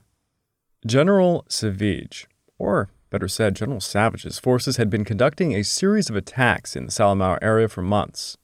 General 0.86 1.44
Savage, 1.50 2.28
or 2.60 2.90
better 3.10 3.28
said, 3.28 3.56
General 3.56 3.82
Savage's 3.82 4.38
forces 4.38 4.78
had 4.78 4.92
been 4.92 5.06
conducting 5.06 5.54
a 5.54 5.64
series 5.64 6.08
of 6.08 6.16
attacks 6.16 6.76
in 6.76 6.86
the 6.86 6.92
Salamaua 6.92 7.40
area 7.42 7.68
for 7.68 7.82
months. 7.82 8.38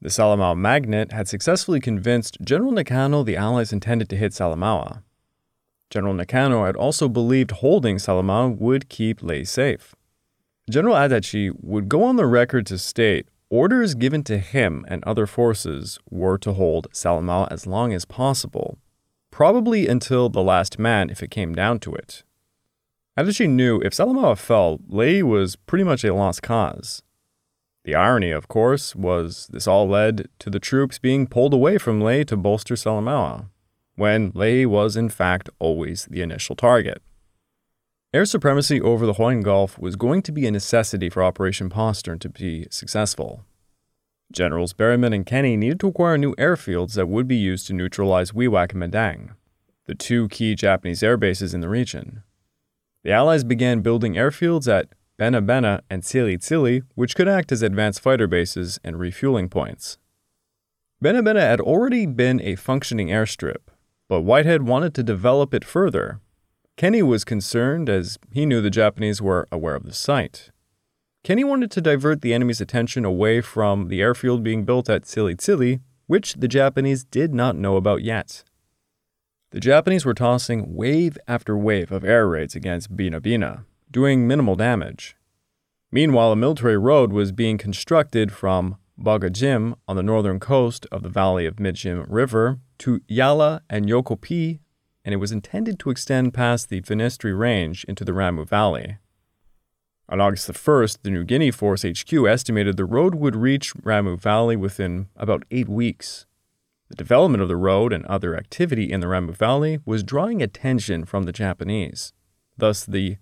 The 0.00 0.08
Salamaua 0.08 0.56
Magnet 0.56 1.12
had 1.12 1.28
successfully 1.28 1.80
convinced 1.80 2.38
General 2.42 2.72
Nakano 2.72 3.22
the 3.22 3.36
Allies 3.36 3.74
intended 3.74 4.08
to 4.08 4.16
hit 4.16 4.32
Salamaua. 4.32 5.02
General 5.94 6.14
Nakano 6.14 6.64
had 6.64 6.74
also 6.74 7.08
believed 7.08 7.52
holding 7.52 7.98
Salamaua 7.98 8.58
would 8.58 8.88
keep 8.88 9.22
Lae 9.22 9.44
safe. 9.44 9.94
General 10.68 10.96
Adachi 10.96 11.52
would 11.62 11.88
go 11.88 12.02
on 12.02 12.16
the 12.16 12.26
record 12.26 12.66
to 12.66 12.78
state 12.78 13.28
orders 13.48 13.94
given 13.94 14.24
to 14.24 14.38
him 14.38 14.84
and 14.88 15.04
other 15.04 15.24
forces 15.24 16.00
were 16.10 16.36
to 16.38 16.54
hold 16.54 16.88
Salamaua 16.92 17.46
as 17.52 17.64
long 17.64 17.92
as 17.92 18.04
possible, 18.04 18.78
probably 19.30 19.86
until 19.86 20.28
the 20.28 20.42
last 20.42 20.80
man 20.80 21.10
if 21.10 21.22
it 21.22 21.30
came 21.30 21.54
down 21.54 21.78
to 21.78 21.94
it. 21.94 22.24
Adachi 23.16 23.48
knew 23.48 23.80
if 23.80 23.92
Salamaua 23.92 24.36
fell, 24.36 24.80
Lae 24.88 25.22
was 25.22 25.54
pretty 25.54 25.84
much 25.84 26.02
a 26.02 26.12
lost 26.12 26.42
cause. 26.42 27.04
The 27.84 27.94
irony, 27.94 28.32
of 28.32 28.48
course, 28.48 28.96
was 28.96 29.46
this 29.52 29.68
all 29.68 29.88
led 29.88 30.26
to 30.40 30.50
the 30.50 30.58
troops 30.58 30.98
being 30.98 31.28
pulled 31.28 31.54
away 31.54 31.78
from 31.78 32.00
Lae 32.00 32.24
to 32.24 32.36
bolster 32.36 32.74
Salamaua, 32.74 33.50
when 33.96 34.32
Lae 34.34 34.66
was 34.66 34.96
in 34.96 35.08
fact 35.08 35.48
always 35.58 36.06
the 36.06 36.22
initial 36.22 36.56
target. 36.56 37.02
Air 38.12 38.24
supremacy 38.24 38.80
over 38.80 39.06
the 39.06 39.40
Gulf 39.42 39.78
was 39.78 39.96
going 39.96 40.22
to 40.22 40.32
be 40.32 40.46
a 40.46 40.50
necessity 40.50 41.10
for 41.10 41.22
Operation 41.22 41.68
Postern 41.68 42.20
to 42.20 42.28
be 42.28 42.66
successful. 42.70 43.44
Generals 44.32 44.72
Berryman 44.72 45.14
and 45.14 45.26
Kenney 45.26 45.56
needed 45.56 45.80
to 45.80 45.88
acquire 45.88 46.16
new 46.16 46.34
airfields 46.36 46.94
that 46.94 47.08
would 47.08 47.26
be 47.26 47.36
used 47.36 47.66
to 47.66 47.72
neutralize 47.72 48.32
Wewak 48.32 48.72
and 48.72 48.82
Madang, 48.82 49.34
the 49.86 49.94
two 49.94 50.28
key 50.28 50.54
Japanese 50.54 51.02
air 51.02 51.16
bases 51.16 51.54
in 51.54 51.60
the 51.60 51.68
region. 51.68 52.22
The 53.02 53.12
Allies 53.12 53.44
began 53.44 53.80
building 53.80 54.14
airfields 54.14 54.72
at 54.72 54.88
Bena 55.16 55.40
Bena 55.42 55.82
and 55.90 56.02
Tsili 56.02 56.38
Tsili, 56.38 56.82
which 56.94 57.14
could 57.14 57.28
act 57.28 57.52
as 57.52 57.62
advanced 57.62 58.00
fighter 58.00 58.26
bases 58.26 58.80
and 58.82 58.98
refueling 58.98 59.48
points. 59.48 59.98
Bena 61.00 61.22
Bena 61.22 61.40
had 61.40 61.60
already 61.60 62.06
been 62.06 62.40
a 62.40 62.56
functioning 62.56 63.08
airstrip, 63.08 63.68
but 64.08 64.22
Whitehead 64.22 64.62
wanted 64.62 64.94
to 64.94 65.02
develop 65.02 65.54
it 65.54 65.64
further 65.64 66.20
Kenney 66.76 67.02
was 67.02 67.24
concerned 67.24 67.88
as 67.88 68.18
he 68.32 68.46
knew 68.46 68.60
the 68.60 68.70
Japanese 68.70 69.22
were 69.22 69.46
aware 69.52 69.76
of 69.76 69.84
the 69.84 69.92
site. 69.92 70.50
Kenney 71.22 71.44
wanted 71.44 71.70
to 71.70 71.80
divert 71.80 72.20
the 72.20 72.34
enemy's 72.34 72.60
attention 72.60 73.04
away 73.04 73.40
from 73.40 73.88
the 73.88 74.00
airfield 74.00 74.42
being 74.42 74.64
built 74.64 74.90
at 74.90 75.04
Tsili, 75.04 75.80
which 76.06 76.34
the 76.34 76.48
Japanese 76.48 77.04
did 77.04 77.32
not 77.32 77.56
know 77.56 77.76
about 77.76 78.02
yet. 78.02 78.42
The 79.52 79.60
Japanese 79.60 80.04
were 80.04 80.14
tossing 80.14 80.74
wave 80.74 81.16
after 81.28 81.56
wave 81.56 81.92
of 81.92 82.04
air 82.04 82.26
raids 82.26 82.56
against 82.56 82.96
Bena 82.96 83.20
Bena, 83.20 83.64
doing 83.90 84.26
minimal 84.26 84.56
damage. 84.56 85.16
Meanwhile, 85.92 86.32
a 86.32 86.36
military 86.36 86.76
road 86.76 87.12
was 87.12 87.30
being 87.30 87.56
constructed 87.56 88.32
from 88.32 88.76
Bogadjim 89.00 89.76
on 89.86 89.94
the 89.94 90.02
northern 90.02 90.40
coast 90.40 90.86
of 90.90 91.04
the 91.04 91.08
valley 91.08 91.46
of 91.46 91.56
Midjim 91.56 92.04
River 92.08 92.58
to 92.78 93.00
Yala 93.08 93.60
and 93.68 93.86
Yokopi 93.86 94.60
and 95.04 95.12
it 95.12 95.18
was 95.18 95.32
intended 95.32 95.78
to 95.78 95.90
extend 95.90 96.32
past 96.32 96.68
the 96.68 96.80
Finisterre 96.80 97.36
Range 97.36 97.84
into 97.84 98.04
the 98.04 98.12
Ramu 98.12 98.48
Valley. 98.48 98.96
On 100.08 100.20
August 100.20 100.50
1st, 100.50 100.98
the 101.02 101.10
New 101.10 101.24
Guinea 101.24 101.50
Force 101.50 101.82
HQ 101.82 102.12
estimated 102.12 102.76
the 102.76 102.84
road 102.84 103.14
would 103.14 103.36
reach 103.36 103.74
Ramu 103.74 104.18
Valley 104.18 104.56
within 104.56 105.08
about 105.16 105.44
eight 105.50 105.68
weeks. 105.68 106.26
The 106.88 106.94
development 106.94 107.42
of 107.42 107.48
the 107.48 107.56
road 107.56 107.92
and 107.92 108.04
other 108.06 108.36
activity 108.36 108.90
in 108.90 109.00
the 109.00 109.06
Ramu 109.06 109.36
Valley 109.36 109.80
was 109.84 110.02
drawing 110.02 110.42
attention 110.42 111.04
from 111.04 111.24
the 111.24 111.32
Japanese. 111.32 112.12
Thus, 112.56 112.84
the 112.84 113.16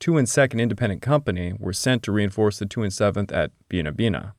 2 0.00 0.16
and 0.16 0.26
2nd 0.26 0.60
Independent 0.60 1.02
Company 1.02 1.54
were 1.58 1.72
sent 1.72 2.02
to 2.02 2.12
reinforce 2.12 2.58
the 2.58 2.66
2 2.66 2.82
and 2.82 2.92
7th 2.92 3.32
at 3.32 3.52
Bena 3.68 3.92
Bena. 3.92 4.34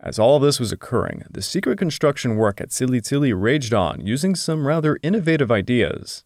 As 0.00 0.18
all 0.18 0.38
this 0.38 0.60
was 0.60 0.72
occurring, 0.72 1.24
the 1.30 1.42
secret 1.42 1.78
construction 1.78 2.36
work 2.36 2.60
at 2.60 2.70
Tsili 2.70 3.32
raged 3.34 3.72
on, 3.72 4.04
using 4.04 4.34
some 4.34 4.66
rather 4.66 4.98
innovative 5.02 5.50
ideas. 5.50 6.24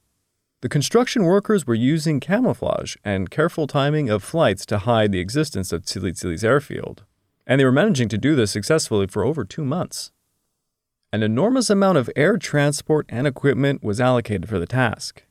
The 0.60 0.68
construction 0.68 1.22
workers 1.22 1.66
were 1.66 1.74
using 1.74 2.18
camouflage 2.18 2.96
and 3.04 3.30
careful 3.30 3.68
timing 3.68 4.10
of 4.10 4.24
flights 4.24 4.66
to 4.66 4.78
hide 4.78 5.12
the 5.12 5.20
existence 5.20 5.72
of 5.72 5.84
Tsili 5.84 6.12
Tsili's 6.12 6.42
airfield, 6.42 7.04
and 7.46 7.60
they 7.60 7.64
were 7.64 7.70
managing 7.70 8.08
to 8.08 8.18
do 8.18 8.34
this 8.34 8.50
successfully 8.50 9.06
for 9.06 9.24
over 9.24 9.44
two 9.44 9.64
months. 9.64 10.10
An 11.12 11.22
enormous 11.22 11.70
amount 11.70 11.96
of 11.96 12.10
air 12.16 12.36
transport 12.36 13.06
and 13.08 13.26
equipment 13.26 13.84
was 13.84 14.00
allocated 14.00 14.48
for 14.48 14.58
the 14.58 14.66
task. 14.66 15.22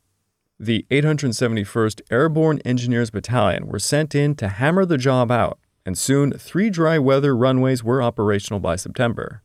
The 0.59 0.85
871st 0.89 2.01
Airborne 2.09 2.59
Engineers 2.65 3.11
Battalion 3.11 3.67
were 3.67 3.77
sent 3.77 4.15
in 4.15 4.33
to 4.35 4.47
hammer 4.47 4.85
the 4.85 4.97
job 4.97 5.29
out, 5.29 5.59
and 5.87 5.97
soon 5.97 6.33
three 6.33 6.69
dry 6.69 6.99
weather 6.99 7.33
runways 7.33 7.81
were 7.81 8.03
operational 8.03 8.59
by 8.59 8.75
September. 8.75 9.41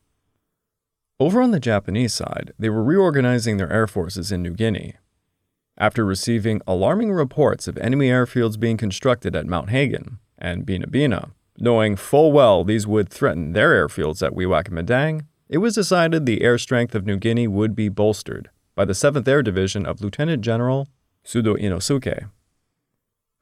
Over 1.20 1.40
on 1.40 1.52
the 1.52 1.60
Japanese 1.60 2.12
side, 2.12 2.52
they 2.58 2.68
were 2.68 2.82
reorganizing 2.82 3.58
their 3.58 3.72
air 3.72 3.86
forces 3.86 4.32
in 4.32 4.42
New 4.42 4.50
Guinea. 4.50 4.96
After 5.78 6.04
receiving 6.04 6.60
alarming 6.66 7.12
reports 7.12 7.68
of 7.68 7.78
enemy 7.78 8.08
airfields 8.08 8.58
being 8.58 8.76
constructed 8.76 9.36
at 9.36 9.46
Mount 9.46 9.70
Hagen 9.70 10.18
and 10.36 10.66
Bena 10.66 10.88
Bena, 10.88 11.30
knowing 11.58 11.94
full 11.94 12.32
well 12.32 12.64
these 12.64 12.88
would 12.88 13.08
threaten 13.08 13.52
their 13.52 13.70
airfields 13.70 14.20
at 14.20 14.34
Wewak 14.34 14.66
and 14.66 14.76
Madang, 14.76 15.26
it 15.48 15.58
was 15.58 15.76
decided 15.76 16.26
the 16.26 16.42
air 16.42 16.58
strength 16.58 16.96
of 16.96 17.06
New 17.06 17.18
Guinea 17.18 17.46
would 17.46 17.76
be 17.76 17.88
bolstered 17.88 18.50
by 18.74 18.84
the 18.84 18.94
7th 18.94 19.28
Air 19.28 19.44
Division 19.44 19.86
of 19.86 20.00
Lieutenant 20.00 20.42
General 20.42 20.88
Sudo 21.24 21.54
Inosuke. 21.54 22.28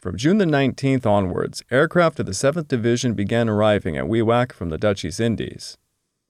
From 0.00 0.16
June 0.16 0.38
the 0.38 0.46
19th 0.46 1.04
onwards, 1.04 1.62
aircraft 1.70 2.18
of 2.20 2.24
the 2.24 2.32
7th 2.32 2.68
Division 2.68 3.12
began 3.12 3.50
arriving 3.50 3.98
at 3.98 4.06
Wewak 4.06 4.50
from 4.50 4.70
the 4.70 4.78
Dutch 4.78 5.04
East 5.04 5.20
Indies. 5.20 5.76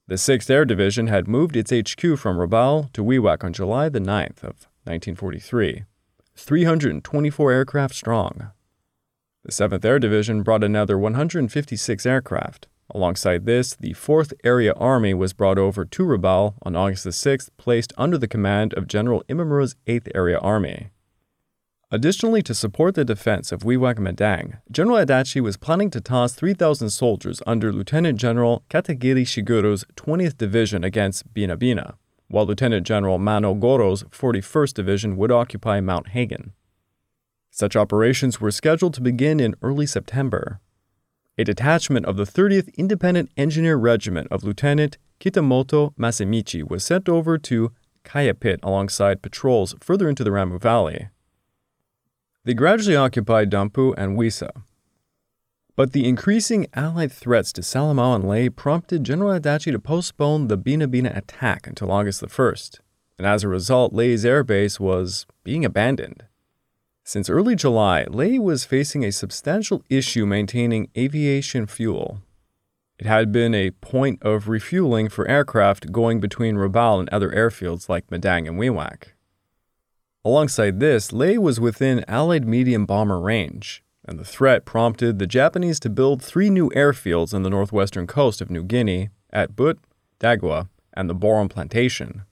The 0.08 0.16
6th 0.16 0.50
Air 0.50 0.64
Division 0.64 1.06
had 1.06 1.28
moved 1.28 1.54
its 1.54 1.70
HQ 1.70 2.18
from 2.18 2.36
Rabaul 2.36 2.92
to 2.94 3.04
Wewak 3.04 3.44
on 3.44 3.52
July 3.52 3.88
the 3.88 4.00
9th 4.00 4.42
of 4.42 4.66
1943, 4.86 5.84
324 6.34 7.52
aircraft 7.52 7.94
strong. 7.94 8.50
The 9.44 9.52
7th 9.52 9.84
Air 9.84 10.00
Division 10.00 10.42
brought 10.42 10.64
another 10.64 10.98
156 10.98 12.04
aircraft. 12.04 12.66
Alongside 12.92 13.46
this, 13.46 13.76
the 13.76 13.94
4th 13.94 14.32
Area 14.42 14.72
Army 14.72 15.14
was 15.14 15.32
brought 15.32 15.58
over 15.58 15.84
to 15.84 16.02
Rabaul 16.02 16.54
on 16.62 16.74
August 16.74 17.04
the 17.04 17.10
6th, 17.10 17.50
placed 17.56 17.92
under 17.96 18.18
the 18.18 18.26
command 18.26 18.74
of 18.74 18.88
General 18.88 19.22
Imamura's 19.28 19.76
8th 19.86 20.08
Area 20.12 20.40
Army. 20.40 20.90
Additionally, 21.92 22.40
to 22.42 22.54
support 22.54 22.94
the 22.94 23.04
defense 23.04 23.50
of 23.50 23.62
Wewak 23.62 23.96
Madang, 23.96 24.58
General 24.70 25.04
Adachi 25.04 25.40
was 25.40 25.56
planning 25.56 25.90
to 25.90 26.00
toss 26.00 26.34
3,000 26.34 26.88
soldiers 26.90 27.42
under 27.48 27.72
Lieutenant 27.72 28.16
General 28.16 28.62
Katagiri 28.70 29.26
Shigeru's 29.26 29.84
20th 29.96 30.38
Division 30.38 30.84
against 30.84 31.34
Bena 31.34 31.56
Bena, 31.56 31.96
while 32.28 32.46
Lieutenant 32.46 32.86
General 32.86 33.18
Mano 33.18 33.54
Goro's 33.54 34.04
41st 34.04 34.74
Division 34.74 35.16
would 35.16 35.32
occupy 35.32 35.80
Mount 35.80 36.10
Hagen. 36.10 36.52
Such 37.50 37.74
operations 37.74 38.40
were 38.40 38.52
scheduled 38.52 38.94
to 38.94 39.00
begin 39.00 39.40
in 39.40 39.56
early 39.60 39.86
September. 39.86 40.60
A 41.36 41.42
detachment 41.42 42.06
of 42.06 42.16
the 42.16 42.24
30th 42.24 42.72
Independent 42.76 43.30
Engineer 43.36 43.76
Regiment 43.76 44.28
of 44.30 44.44
Lieutenant 44.44 44.96
Kitamoto 45.18 45.92
Masamichi 45.96 46.62
was 46.62 46.84
sent 46.84 47.08
over 47.08 47.36
to 47.36 47.72
Kaiapit 48.04 48.58
alongside 48.62 49.22
patrols 49.22 49.74
further 49.80 50.08
into 50.08 50.22
the 50.22 50.30
Ramu 50.30 50.60
Valley. 50.60 51.08
They 52.44 52.54
gradually 52.54 52.96
occupied 52.96 53.50
Dampu 53.50 53.94
and 53.98 54.16
Wisa. 54.16 54.50
But 55.76 55.92
the 55.92 56.08
increasing 56.08 56.66
Allied 56.74 57.12
threats 57.12 57.52
to 57.54 57.60
Salamaua 57.60 58.16
and 58.16 58.28
Lae 58.28 58.48
prompted 58.48 59.04
General 59.04 59.38
Adachi 59.38 59.72
to 59.72 59.78
postpone 59.78 60.48
the 60.48 60.56
Bena 60.56 60.88
Bena 60.88 61.12
attack 61.14 61.66
until 61.66 61.92
August 61.92 62.20
the 62.20 62.26
1st, 62.26 62.80
and 63.18 63.26
as 63.26 63.44
a 63.44 63.48
result, 63.48 63.92
Lae's 63.92 64.24
airbase 64.24 64.80
was 64.80 65.26
being 65.44 65.64
abandoned. 65.64 66.24
Since 67.04 67.28
early 67.28 67.56
July, 67.56 68.04
Lae 68.08 68.38
was 68.38 68.64
facing 68.64 69.04
a 69.04 69.12
substantial 69.12 69.82
issue 69.90 70.26
maintaining 70.26 70.88
aviation 70.96 71.66
fuel. 71.66 72.20
It 72.98 73.06
had 73.06 73.32
been 73.32 73.54
a 73.54 73.70
point 73.70 74.22
of 74.22 74.48
refueling 74.48 75.08
for 75.08 75.26
aircraft 75.28 75.92
going 75.92 76.20
between 76.20 76.56
Rabaul 76.56 77.00
and 77.00 77.08
other 77.08 77.30
airfields 77.30 77.88
like 77.88 78.08
Madang 78.08 78.46
and 78.46 78.58
Wewak. 78.58 79.12
Alongside 80.22 80.80
this, 80.80 81.12
Lae 81.12 81.38
was 81.38 81.58
within 81.58 82.04
Allied 82.06 82.46
medium 82.46 82.84
bomber 82.84 83.18
range, 83.18 83.82
and 84.04 84.18
the 84.18 84.24
threat 84.24 84.66
prompted 84.66 85.18
the 85.18 85.26
Japanese 85.26 85.80
to 85.80 85.88
build 85.88 86.22
three 86.22 86.50
new 86.50 86.68
airfields 86.70 87.32
on 87.32 87.42
the 87.42 87.48
northwestern 87.48 88.06
coast 88.06 88.42
of 88.42 88.50
New 88.50 88.62
Guinea 88.62 89.08
at 89.32 89.56
But, 89.56 89.78
Dagua, 90.18 90.68
and 90.92 91.08
the 91.08 91.14
Boram 91.14 91.48
Plantation. 91.48 92.24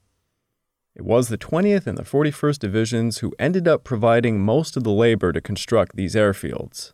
It 0.95 1.03
was 1.03 1.29
the 1.29 1.39
20th 1.39 1.87
and 1.87 1.97
the 1.97 2.03
41st 2.03 2.59
Divisions 2.59 3.19
who 3.19 3.33
ended 3.39 3.67
up 3.67 3.85
providing 3.85 4.41
most 4.41 4.77
of 4.77 4.85
the 4.85 4.91
labor 4.91 5.33
to 5.33 5.41
construct 5.41 5.97
these 5.97 6.15
airfields. 6.15 6.93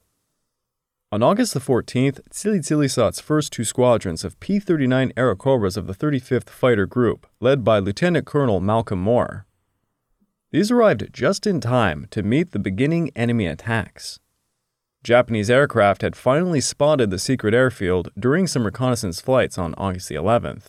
On 1.11 1.23
August 1.23 1.55
the 1.55 1.61
14th, 1.61 2.21
Tsili 2.31 2.91
saw 2.91 3.09
its 3.09 3.21
first 3.21 3.53
two 3.53 3.65
squadrons 3.65 4.25
of 4.25 4.39
P 4.41 4.61
39 4.61 5.13
Airacobras 5.17 5.77
of 5.77 5.87
the 5.87 5.95
35th 5.95 6.51
Fighter 6.51 6.87
Group, 6.87 7.27
led 7.41 7.65
by 7.65 7.79
Lieutenant 7.79 8.27
Colonel 8.27 8.61
Malcolm 8.61 9.01
Moore. 9.01 9.47
These 10.55 10.71
arrived 10.71 11.13
just 11.13 11.49
in 11.49 11.61
time 11.61 12.07
to 12.13 12.23
meet 12.23 12.53
the 12.53 12.61
beginning 12.61 13.11
enemy 13.17 13.49
attacks. 13.49 14.21
Japanese 15.03 15.51
aircraft 15.51 16.03
had 16.03 16.15
finally 16.15 16.61
spotted 16.61 17.11
the 17.11 17.19
secret 17.19 17.55
airfield 17.55 18.11
during 18.17 18.47
some 18.47 18.65
reconnaissance 18.65 19.21
flights 19.21 19.59
on 19.59 19.75
August 19.77 20.09
the 20.09 20.15
11th. 20.15 20.67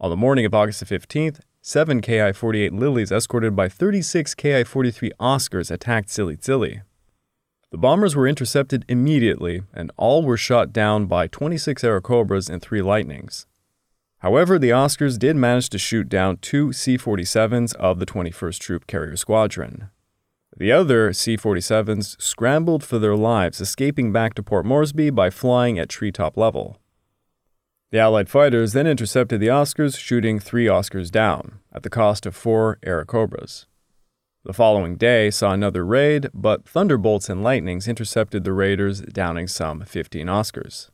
On 0.00 0.10
the 0.10 0.16
morning 0.16 0.44
of 0.44 0.54
August 0.54 0.80
the 0.80 0.86
15th, 0.86 1.38
seven 1.60 2.00
Ki 2.00 2.32
48 2.32 2.72
Lilies 2.72 3.12
escorted 3.12 3.54
by 3.54 3.68
36 3.68 4.34
Ki 4.34 4.64
43 4.64 5.12
Oscars 5.20 5.70
attacked 5.70 6.08
Tsili. 6.08 6.82
The 7.70 7.78
bombers 7.78 8.16
were 8.16 8.26
intercepted 8.26 8.84
immediately, 8.88 9.62
and 9.72 9.92
all 9.96 10.24
were 10.24 10.36
shot 10.36 10.72
down 10.72 11.06
by 11.06 11.28
26 11.28 11.84
Airacobras 11.84 12.50
and 12.50 12.60
3 12.60 12.82
Lightnings. 12.82 13.46
However, 14.22 14.56
the 14.56 14.70
Oscars 14.70 15.18
did 15.18 15.34
manage 15.34 15.68
to 15.70 15.78
shoot 15.78 16.08
down 16.08 16.36
two 16.36 16.72
C 16.72 16.96
47s 16.96 17.74
of 17.74 17.98
the 17.98 18.06
21st 18.06 18.58
Troop 18.60 18.86
Carrier 18.86 19.16
Squadron. 19.16 19.90
The 20.56 20.70
other 20.70 21.12
C 21.12 21.36
47s 21.36 22.22
scrambled 22.22 22.84
for 22.84 23.00
their 23.00 23.16
lives, 23.16 23.60
escaping 23.60 24.12
back 24.12 24.34
to 24.34 24.42
Port 24.42 24.64
Moresby 24.64 25.10
by 25.10 25.28
flying 25.28 25.76
at 25.76 25.88
treetop 25.88 26.36
level. 26.36 26.78
The 27.90 27.98
Allied 27.98 28.28
fighters 28.28 28.74
then 28.74 28.86
intercepted 28.86 29.40
the 29.40 29.48
Oscars, 29.48 29.98
shooting 29.98 30.38
three 30.38 30.66
Oscars 30.66 31.10
down, 31.10 31.58
at 31.72 31.82
the 31.82 31.90
cost 31.90 32.24
of 32.24 32.36
four 32.36 32.78
Airacobras. 32.86 33.66
The 34.44 34.52
following 34.52 34.96
day 34.96 35.30
saw 35.30 35.50
another 35.50 35.84
raid, 35.84 36.28
but 36.32 36.64
Thunderbolts 36.64 37.28
and 37.28 37.42
Lightnings 37.42 37.88
intercepted 37.88 38.44
the 38.44 38.52
raiders, 38.52 39.00
downing 39.00 39.48
some 39.48 39.80
15 39.84 40.28
Oscars. 40.28 40.91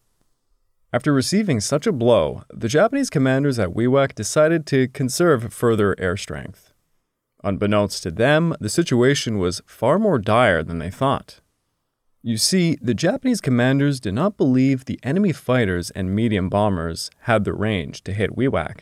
After 0.90 1.12
receiving 1.12 1.60
such 1.60 1.86
a 1.86 1.92
blow, 1.92 2.44
the 2.48 2.68
Japanese 2.68 3.10
commanders 3.10 3.58
at 3.58 3.74
Wewak 3.74 4.14
decided 4.14 4.66
to 4.66 4.88
conserve 4.88 5.52
further 5.52 5.94
air 5.98 6.16
strength. 6.16 6.72
Unbeknownst 7.44 8.02
to 8.04 8.10
them, 8.10 8.54
the 8.58 8.70
situation 8.70 9.38
was 9.38 9.60
far 9.66 9.98
more 9.98 10.18
dire 10.18 10.62
than 10.62 10.78
they 10.78 10.90
thought. 10.90 11.40
You 12.22 12.38
see, 12.38 12.78
the 12.80 12.94
Japanese 12.94 13.42
commanders 13.42 14.00
did 14.00 14.14
not 14.14 14.38
believe 14.38 14.86
the 14.86 14.98
enemy 15.02 15.32
fighters 15.32 15.90
and 15.90 16.16
medium 16.16 16.48
bombers 16.48 17.10
had 17.20 17.44
the 17.44 17.52
range 17.52 18.02
to 18.04 18.12
hit 18.14 18.34
Wewak. 18.34 18.80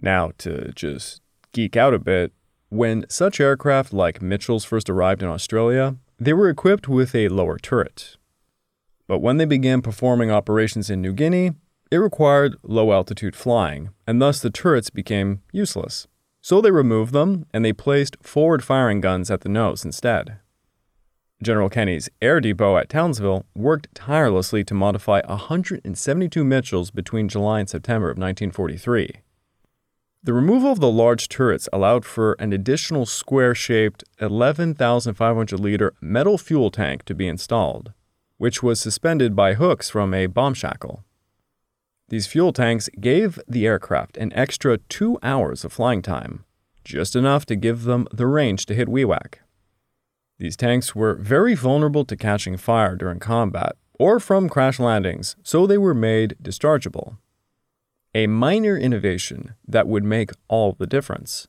Now, 0.00 0.32
to 0.38 0.70
just 0.74 1.22
geek 1.52 1.76
out 1.76 1.94
a 1.94 1.98
bit, 1.98 2.32
when 2.68 3.06
such 3.08 3.40
aircraft 3.40 3.94
like 3.94 4.22
Mitchell's 4.22 4.64
first 4.64 4.90
arrived 4.90 5.22
in 5.22 5.28
Australia, 5.28 5.96
they 6.18 6.34
were 6.34 6.50
equipped 6.50 6.88
with 6.88 7.14
a 7.14 7.28
lower 7.28 7.58
turret. 7.58 8.16
But 9.10 9.22
when 9.22 9.38
they 9.38 9.44
began 9.44 9.82
performing 9.82 10.30
operations 10.30 10.88
in 10.88 11.02
New 11.02 11.12
Guinea, 11.12 11.54
it 11.90 11.96
required 11.96 12.54
low 12.62 12.92
altitude 12.92 13.34
flying, 13.34 13.90
and 14.06 14.22
thus 14.22 14.38
the 14.38 14.50
turrets 14.50 14.88
became 14.88 15.42
useless. 15.50 16.06
So 16.40 16.60
they 16.60 16.70
removed 16.70 17.12
them 17.12 17.44
and 17.52 17.64
they 17.64 17.72
placed 17.72 18.16
forward 18.22 18.62
firing 18.62 19.00
guns 19.00 19.28
at 19.28 19.40
the 19.40 19.48
nose 19.48 19.84
instead. 19.84 20.36
General 21.42 21.68
Kenney's 21.68 22.08
air 22.22 22.40
depot 22.40 22.76
at 22.76 22.88
Townsville 22.88 23.46
worked 23.52 23.92
tirelessly 23.96 24.62
to 24.62 24.74
modify 24.74 25.22
172 25.26 26.44
Mitchells 26.44 26.92
between 26.92 27.28
July 27.28 27.58
and 27.58 27.68
September 27.68 28.10
of 28.10 28.16
1943. 28.16 29.10
The 30.22 30.32
removal 30.32 30.70
of 30.70 30.78
the 30.78 30.88
large 30.88 31.28
turrets 31.28 31.68
allowed 31.72 32.04
for 32.04 32.34
an 32.34 32.52
additional 32.52 33.06
square 33.06 33.56
shaped 33.56 34.04
11,500 34.20 35.58
liter 35.58 35.94
metal 36.00 36.38
fuel 36.38 36.70
tank 36.70 37.04
to 37.06 37.14
be 37.16 37.26
installed, 37.26 37.92
which 38.40 38.62
was 38.62 38.80
suspended 38.80 39.36
by 39.36 39.52
hooks 39.52 39.90
from 39.90 40.14
a 40.14 40.24
bomb 40.24 40.54
shackle. 40.54 41.04
These 42.08 42.26
fuel 42.26 42.54
tanks 42.54 42.88
gave 42.98 43.38
the 43.46 43.66
aircraft 43.66 44.16
an 44.16 44.32
extra 44.32 44.78
two 44.78 45.18
hours 45.22 45.62
of 45.62 45.74
flying 45.74 46.00
time, 46.00 46.46
just 46.82 47.14
enough 47.14 47.44
to 47.44 47.54
give 47.54 47.82
them 47.82 48.08
the 48.10 48.26
range 48.26 48.64
to 48.66 48.74
hit 48.74 48.88
Wewak. 48.88 49.40
These 50.38 50.56
tanks 50.56 50.94
were 50.94 51.16
very 51.16 51.54
vulnerable 51.54 52.06
to 52.06 52.16
catching 52.16 52.56
fire 52.56 52.96
during 52.96 53.18
combat 53.18 53.76
or 53.98 54.18
from 54.18 54.48
crash 54.48 54.80
landings, 54.80 55.36
so 55.42 55.66
they 55.66 55.76
were 55.76 55.92
made 55.92 56.34
dischargeable 56.42 57.18
a 58.14 58.26
minor 58.26 58.76
innovation 58.76 59.54
that 59.68 59.86
would 59.86 60.02
make 60.02 60.30
all 60.48 60.72
the 60.72 60.86
difference. 60.86 61.46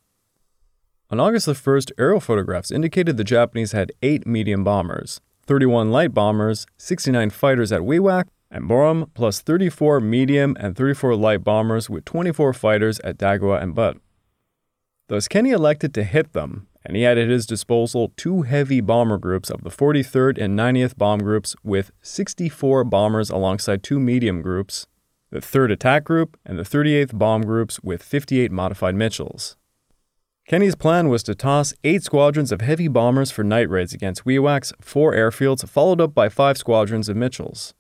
On 1.10 1.22
August 1.22 1.46
the 1.46 1.54
1st, 1.54 1.92
aerial 1.98 2.20
photographs 2.20 2.70
indicated 2.70 3.16
the 3.16 3.24
Japanese 3.24 3.72
had 3.72 3.92
8 4.02 4.28
medium 4.28 4.64
bombers, 4.64 5.22
31 5.52 5.92
light 5.92 6.14
bombers, 6.14 6.66
69 6.78 7.30
fighters 7.30 7.74
at 7.74 7.82
Wewak 7.82 8.30
and 8.50 8.70
Boram, 8.70 9.14
plus 9.14 9.42
34 9.42 10.00
medium 10.00 10.56
and 10.58 10.78
34 10.78 11.14
light 11.18 11.44
bombers 11.44 11.90
with 11.90 12.06
24 12.06 12.54
fighters 12.54 13.02
at 13.02 13.18
Dagua 13.18 13.62
and 13.62 13.76
But. 13.76 13.98
Thus, 15.10 15.28
Kenney 15.28 15.50
elected 15.50 15.94
to 15.96 16.06
hit 16.06 16.32
them, 16.32 16.70
and 16.86 16.96
he 16.96 17.02
had 17.02 17.18
at 17.18 17.28
his 17.28 17.46
disposal 17.46 18.14
two 18.16 18.44
heavy 18.44 18.80
bomber 18.80 19.18
groups 19.18 19.50
of 19.50 19.66
the 19.66 19.70
43rd 19.70 20.42
and 20.42 20.58
90th 20.58 20.98
Bomb 20.98 21.20
Groups 21.20 21.54
with 21.66 21.92
64 22.02 22.86
bombers 22.86 23.30
alongside 23.30 23.84
two 23.84 24.00
medium 24.00 24.42
groups 24.42 24.88
the 25.32 25.40
3rd 25.40 25.74
Attack 25.74 26.06
Group, 26.06 26.38
and 26.46 26.60
the 26.60 26.64
38th 26.64 27.18
Bomb 27.18 27.42
Groups 27.42 27.82
with 27.82 28.04
58 28.04 28.52
modified 28.52 28.96
Mitchells. 28.96 29.58
Kenney's 30.52 30.76
plan 30.76 31.08
was 31.08 31.24
to 31.24 31.34
toss 31.34 31.74
eight 31.86 32.04
squadrons 32.04 32.52
of 32.52 32.60
heavy 32.60 32.90
bombers 32.90 33.32
for 33.32 33.42
night 33.42 33.70
raids 33.70 33.94
against 33.94 34.26
Wewak's 34.26 34.74
four 34.82 35.14
airfields, 35.14 35.66
followed 35.66 36.02
up 36.02 36.14
by 36.14 36.28
five 36.28 36.58
squadrons 36.58 37.08
of 37.08 37.16
Mitchells. 37.16 37.74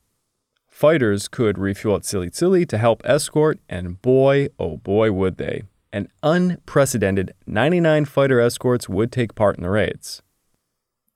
Fighters 0.69 1.27
could 1.27 1.57
refuel 1.57 1.97
at 1.97 2.03
Tsili 2.03 2.65
to 2.65 2.77
help 2.77 3.01
escort, 3.03 3.59
and 3.67 4.01
boy, 4.01 4.47
oh 4.57 4.77
boy, 4.77 5.11
would 5.11 5.35
they. 5.35 5.63
An 5.91 6.07
unprecedented 6.23 7.33
99 7.45 8.05
fighter 8.05 8.39
escorts 8.39 8.87
would 8.87 9.11
take 9.11 9.35
part 9.35 9.57
in 9.57 9.63
the 9.63 9.69
raids. 9.69 10.21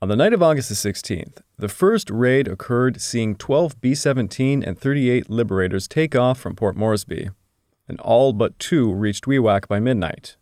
On 0.02 0.10
the 0.10 0.18
night 0.18 0.34
of 0.34 0.44
August 0.44 0.68
the 0.68 0.76
16th, 0.76 1.38
the 1.58 1.70
first 1.70 2.10
raid 2.10 2.50
occurred 2.50 3.00
seeing 3.00 3.34
12 3.34 3.80
B 3.80 3.96
17 3.96 4.62
and 4.62 4.78
38 4.78 5.30
Liberators 5.30 5.88
take 5.88 6.18
off 6.18 6.38
from 6.38 6.54
Port 6.54 6.76
Moresby, 6.76 7.30
and 7.88 7.98
all 8.02 8.34
but 8.34 8.60
two 8.60 8.92
reached 8.92 9.24
Wewak 9.24 9.70
by 9.70 9.80
midnight. 9.80 10.36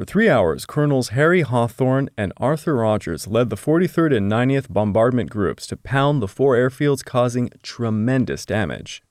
For 0.00 0.06
three 0.06 0.30
hours, 0.30 0.64
Colonels 0.64 1.10
Harry 1.10 1.42
Hawthorne 1.42 2.08
and 2.16 2.32
Arthur 2.38 2.76
Rogers 2.76 3.26
led 3.26 3.50
the 3.50 3.56
43rd 3.56 4.16
and 4.16 4.32
90th 4.32 4.72
bombardment 4.72 5.28
groups 5.28 5.66
to 5.66 5.76
pound 5.76 6.22
the 6.22 6.26
four 6.26 6.56
airfields, 6.56 7.04
causing 7.04 7.50
tremendous 7.62 8.46
damage. 8.46 9.02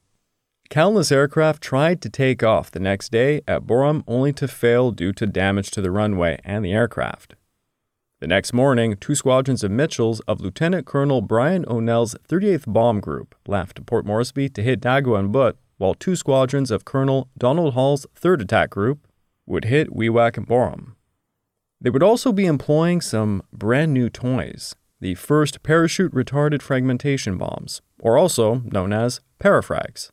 Countless 0.72 1.12
aircraft 1.12 1.62
tried 1.62 2.02
to 2.02 2.10
take 2.10 2.42
off 2.42 2.72
the 2.72 2.80
next 2.80 3.12
day 3.12 3.42
at 3.48 3.68
Boram 3.68 4.04
only 4.08 4.34
to 4.34 4.48
fail 4.48 4.90
due 4.90 5.14
to 5.14 5.28
damage 5.28 5.70
to 5.70 5.82
the 5.84 5.92
runway 5.92 6.40
and 6.44 6.66
the 6.66 6.74
aircraft. 6.74 7.36
The 8.20 8.26
next 8.26 8.52
morning, 8.52 8.96
two 9.00 9.14
squadrons 9.14 9.64
of 9.64 9.70
Mitchells 9.70 10.22
of 10.22 10.42
Lieutenant 10.42 10.88
Colonel 10.88 11.22
Brian 11.22 11.66
O'Neill's 11.68 12.16
38th 12.28 12.66
Bomb 12.66 13.00
Group 13.00 13.36
left 13.46 13.86
Port 13.86 14.08
Moresby 14.08 14.50
to 14.50 14.64
hit 14.64 14.82
Dagua 14.82 15.20
and 15.20 15.32
But, 15.32 15.56
while 15.78 15.94
two 15.94 16.16
squadrons 16.16 16.72
of 16.72 16.84
Colonel 16.84 17.30
Donald 17.38 17.76
Hall's 17.76 18.08
3rd 18.20 18.42
Attack 18.42 18.72
Group 18.72 19.06
would 19.50 19.66
hit 19.66 19.90
Wewak 19.90 20.38
and 20.38 20.48
Boram. 20.48 20.96
They 21.82 21.90
would 21.90 22.04
also 22.04 22.32
be 22.32 22.46
employing 22.46 23.02
some 23.02 23.42
brand 23.52 23.94
new 23.94 24.10
toys, 24.10 24.76
the 25.02 25.16
first 25.16 25.64
parachute 25.64 26.14
retarded 26.14 26.62
fragmentation 26.62 27.38
bombs, 27.38 27.82
or 28.00 28.18
also 28.18 28.62
known 28.66 28.94
as 28.94 29.22
parafrags. 29.40 30.12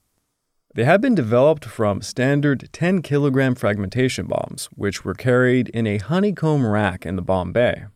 They 0.75 0.85
had 0.85 1.01
been 1.01 1.15
developed 1.15 1.65
from 1.65 2.03
standard 2.03 2.69
10 2.73 3.03
kilogram 3.03 3.55
fragmentation 3.55 4.27
bombs, 4.27 4.69
which 4.75 5.05
were 5.05 5.15
carried 5.15 5.69
in 5.71 5.87
a 5.87 5.99
honeycomb 5.99 6.67
rack 6.67 7.07
in 7.07 7.17
the 7.17 7.23
bomb 7.23 7.53
bay. 7.53 7.87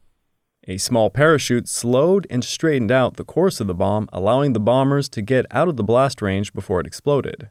A 0.66 0.78
small 0.78 1.10
parachute 1.10 1.68
slowed 1.68 2.26
and 2.30 2.44
straightened 2.44 2.90
out 2.90 3.16
the 3.16 3.24
course 3.24 3.60
of 3.60 3.66
the 3.66 3.74
bomb, 3.74 4.08
allowing 4.12 4.52
the 4.52 4.60
bombers 4.60 5.08
to 5.10 5.22
get 5.22 5.46
out 5.50 5.68
of 5.68 5.76
the 5.76 5.84
blast 5.84 6.22
range 6.22 6.52
before 6.52 6.80
it 6.80 6.86
exploded. 6.86 7.50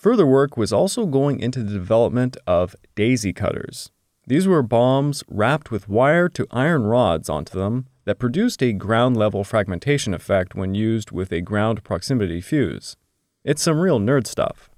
Further 0.00 0.26
work 0.26 0.56
was 0.56 0.72
also 0.72 1.04
going 1.04 1.40
into 1.40 1.62
the 1.62 1.74
development 1.74 2.38
of 2.46 2.74
daisy 2.94 3.34
cutters. 3.34 3.90
These 4.26 4.48
were 4.48 4.62
bombs 4.62 5.22
wrapped 5.28 5.70
with 5.70 5.90
wire 5.90 6.26
to 6.30 6.46
iron 6.50 6.84
rods 6.84 7.28
onto 7.28 7.58
them 7.58 7.86
that 8.06 8.18
produced 8.18 8.62
a 8.62 8.72
ground 8.72 9.18
level 9.18 9.44
fragmentation 9.44 10.14
effect 10.14 10.54
when 10.54 10.74
used 10.74 11.10
with 11.10 11.30
a 11.32 11.42
ground 11.42 11.84
proximity 11.84 12.40
fuse. 12.40 12.96
It's 13.44 13.60
some 13.60 13.78
real 13.78 14.00
nerd 14.00 14.26
stuff. 14.26 14.70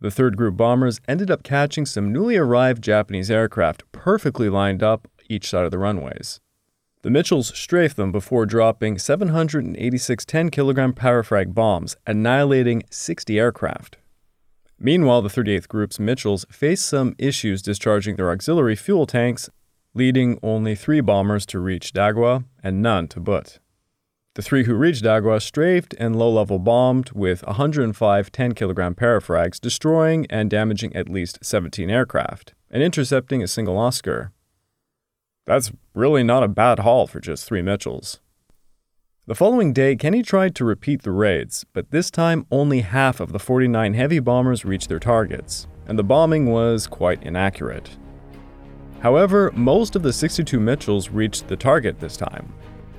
The 0.00 0.10
third 0.10 0.38
group 0.38 0.56
bombers 0.56 1.02
ended 1.06 1.30
up 1.30 1.42
catching 1.42 1.84
some 1.84 2.10
newly 2.10 2.38
arrived 2.38 2.82
Japanese 2.82 3.30
aircraft 3.30 3.82
perfectly 3.92 4.48
lined 4.48 4.82
up 4.82 5.06
each 5.28 5.50
side 5.50 5.66
of 5.66 5.70
the 5.70 5.78
runways. 5.78 6.40
The 7.02 7.10
Mitchells 7.10 7.54
strafed 7.54 7.96
them 7.96 8.10
before 8.10 8.46
dropping 8.46 8.96
786 8.96 10.24
10 10.24 10.48
kilogram 10.48 10.94
parafrag 10.94 11.52
bombs, 11.52 11.98
annihilating 12.06 12.84
60 12.88 13.38
aircraft. 13.38 13.98
Meanwhile, 14.78 15.22
the 15.22 15.28
38th 15.28 15.68
Group's 15.68 15.98
Mitchells 15.98 16.44
faced 16.50 16.86
some 16.86 17.14
issues 17.18 17.62
discharging 17.62 18.16
their 18.16 18.30
auxiliary 18.30 18.76
fuel 18.76 19.06
tanks, 19.06 19.48
leading 19.94 20.38
only 20.42 20.74
three 20.74 21.00
bombers 21.00 21.46
to 21.46 21.58
reach 21.58 21.92
Dagua 21.92 22.44
and 22.62 22.82
none 22.82 23.08
to 23.08 23.20
But. 23.20 23.58
The 24.34 24.42
three 24.42 24.64
who 24.64 24.74
reached 24.74 25.04
Dagua 25.04 25.40
strafed 25.40 25.94
and 25.96 26.16
low 26.16 26.30
level 26.30 26.58
bombed 26.58 27.12
with 27.12 27.46
105 27.46 28.32
10 28.32 28.52
kilogram 28.54 28.96
parafrags, 28.96 29.60
destroying 29.60 30.26
and 30.28 30.50
damaging 30.50 30.94
at 30.96 31.08
least 31.08 31.38
17 31.44 31.88
aircraft, 31.88 32.52
and 32.68 32.82
intercepting 32.82 33.44
a 33.44 33.48
single 33.48 33.78
Oscar. 33.78 34.32
That's 35.46 35.70
really 35.94 36.24
not 36.24 36.42
a 36.42 36.48
bad 36.48 36.80
haul 36.80 37.06
for 37.06 37.20
just 37.20 37.44
three 37.44 37.62
Mitchells. 37.62 38.18
The 39.26 39.34
following 39.34 39.72
day, 39.72 39.96
Kenney 39.96 40.22
tried 40.22 40.54
to 40.56 40.66
repeat 40.66 41.00
the 41.00 41.10
raids, 41.10 41.64
but 41.72 41.90
this 41.90 42.10
time 42.10 42.44
only 42.50 42.82
half 42.82 43.20
of 43.20 43.32
the 43.32 43.38
49 43.38 43.94
heavy 43.94 44.18
bombers 44.18 44.66
reached 44.66 44.90
their 44.90 44.98
targets, 44.98 45.66
and 45.86 45.98
the 45.98 46.04
bombing 46.04 46.50
was 46.50 46.86
quite 46.86 47.22
inaccurate. 47.22 47.96
However, 49.00 49.50
most 49.54 49.96
of 49.96 50.02
the 50.02 50.12
62 50.12 50.60
Mitchells 50.60 51.08
reached 51.08 51.48
the 51.48 51.56
target 51.56 52.00
this 52.00 52.18
time. 52.18 52.52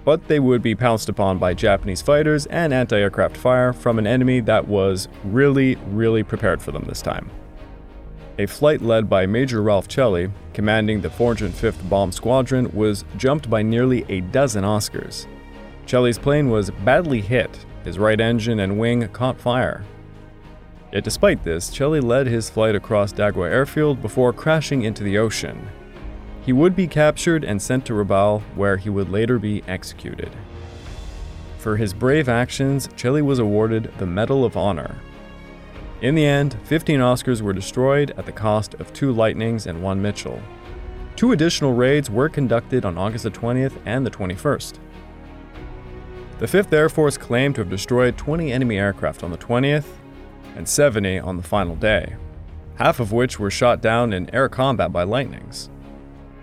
but 0.04 0.28
they 0.28 0.40
would 0.40 0.64
be 0.64 0.74
pounced 0.74 1.10
upon 1.10 1.38
by 1.38 1.54
Japanese 1.54 2.02
fighters 2.02 2.48
and 2.48 2.74
anti 2.74 2.98
aircraft 2.98 3.38
fire 3.38 3.72
from 3.72 4.00
an 4.00 4.08
enemy 4.08 4.40
that 4.40 4.68
was 4.68 5.08
really, 5.26 5.76
really 5.92 6.24
prepared 6.24 6.60
for 6.60 6.72
them 6.72 6.86
this 6.88 7.04
time. 7.04 7.30
A 8.40 8.48
flight 8.48 8.82
led 8.82 9.08
by 9.08 9.28
Major 9.28 9.62
Ralph 9.62 9.88
Cheli, 9.88 10.32
commanding 10.54 11.02
the 11.02 11.10
405th 11.10 11.88
Bomb 11.88 12.12
Squadron, 12.12 12.72
was 12.74 13.06
jumped 13.16 13.48
by 13.48 13.62
nearly 13.62 14.06
a 14.10 14.22
dozen 14.22 14.64
Oscars. 14.64 15.28
Cheli's 15.86 16.17
plane 16.17 16.50
was 16.50 16.69
badly 16.69 17.21
hit, 17.21 17.65
his 17.84 18.00
right 18.00 18.19
engine 18.19 18.60
and 18.60 18.80
wing 18.80 19.08
caught 19.10 19.39
fire. 19.39 19.84
Yet 20.91 21.04
despite 21.04 21.43
this, 21.43 21.69
Cheli 21.69 22.02
led 22.02 22.28
his 22.28 22.50
flight 22.50 22.76
across 22.76 23.13
Dagua 23.13 23.50
Airfield 23.50 24.02
before 24.02 24.34
crashing 24.34 24.84
into 24.84 25.04
the 25.04 25.17
ocean, 25.17 25.69
he 26.45 26.54
would 26.54 26.76
be 26.76 26.86
captured 26.86 27.43
and 27.43 27.60
sent 27.60 27.88
to 27.88 27.93
Rabaul, 27.93 28.41
where 28.54 28.78
he 28.78 28.88
would 28.88 29.10
later 29.10 29.39
be 29.39 29.63
executed. 29.67 30.30
For 31.58 31.78
his 31.78 31.91
brave 31.91 32.30
actions, 32.30 32.88
Cheli 32.89 33.24
was 33.24 33.39
awarded 33.39 33.91
the 33.98 34.06
Medal 34.06 34.45
of 34.45 34.56
Honor. 34.56 34.98
In 36.02 36.13
the 36.13 36.26
end, 36.26 36.56
15 36.65 37.00
Oscars 37.00 37.41
were 37.41 37.52
destroyed 37.52 38.13
at 38.15 38.28
the 38.28 38.32
cost 38.32 38.76
of 38.76 38.93
two 38.93 39.12
Lightnings 39.12 39.65
and 39.65 39.82
one 39.82 40.00
Mitchell. 40.00 40.39
Two 41.15 41.32
additional 41.32 41.74
raids 41.74 42.12
were 42.12 42.30
conducted 42.30 42.86
on 42.86 42.95
August 42.95 43.24
the 43.24 43.32
20th 43.32 43.82
and 43.88 44.06
the 44.06 44.12
21st. 44.12 44.78
The 46.38 46.48
5th 46.48 46.74
Air 46.74 46.89
Force 46.89 47.17
claimed 47.17 47.56
to 47.56 47.62
have 47.62 47.69
destroyed 47.69 48.17
20 48.17 48.52
enemy 48.52 48.78
aircraft 48.78 49.24
on 49.24 49.32
the 49.32 49.38
20th 49.38 49.86
and 50.58 50.67
70 50.67 51.19
on 51.19 51.38
the 51.38 51.43
final 51.43 51.78
day, 51.78 52.17
half 52.76 53.00
of 53.00 53.13
which 53.13 53.39
were 53.39 53.50
shot 53.50 53.82
down 53.82 54.12
in 54.12 54.34
air 54.36 54.50
combat 54.50 54.91
by 54.91 55.04
Lightnings. 55.04 55.69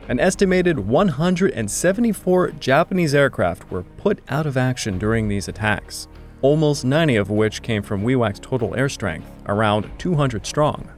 An 0.08 0.18
estimated 0.18 0.78
174 0.78 2.52
Japanese 2.52 3.14
aircraft 3.14 3.70
were 3.70 3.82
put 3.82 4.20
out 4.30 4.46
of 4.46 4.56
action 4.56 4.98
during 4.98 5.28
these 5.28 5.46
attacks, 5.46 6.08
almost 6.40 6.86
90 6.86 7.16
of 7.16 7.28
which 7.30 7.60
came 7.60 7.82
from 7.82 8.02
Wewak's 8.02 8.40
total 8.40 8.74
air 8.74 8.88
strength, 8.88 9.30
around 9.44 9.90
200 9.98 10.46
strong. 10.46 10.88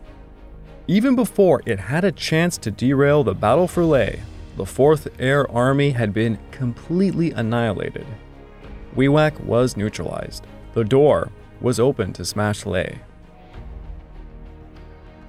Even 0.86 1.16
before 1.16 1.62
it 1.66 1.80
had 1.80 2.04
a 2.04 2.12
chance 2.12 2.56
to 2.58 2.70
derail 2.70 3.24
the 3.24 3.34
battle 3.34 3.66
for 3.66 3.84
Lae, 3.84 4.20
the 4.56 4.64
4th 4.64 5.08
Air 5.18 5.50
Army 5.50 5.90
had 5.90 6.14
been 6.14 6.38
completely 6.52 7.32
annihilated. 7.32 8.06
Wewak 8.96 9.38
was 9.40 9.76
neutralized. 9.76 10.46
The 10.72 10.84
door 10.84 11.30
was 11.60 11.80
open 11.80 12.12
to 12.14 12.24
smash 12.24 12.66
Lae. 12.66 13.00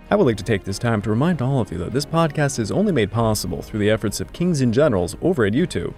I 0.10 0.16
would 0.16 0.26
like 0.26 0.38
to 0.38 0.44
take 0.44 0.64
this 0.64 0.78
time 0.78 1.02
to 1.02 1.10
remind 1.10 1.42
all 1.42 1.62
of 1.62 1.72
you 1.72 1.80
that 1.80 1.92
this 1.92 2.06
podcast 2.06 2.60
is 2.60 2.72
only 2.72 2.92
made 2.92 3.12
possible 3.12 3.62
through 3.62 3.80
the 3.80 3.90
efforts 3.90 4.22
of 4.22 4.34
Kings 4.34 4.62
and 4.62 4.74
Generals 4.74 5.18
over 5.22 5.46
at 5.46 5.54
YouTube. 5.54 5.96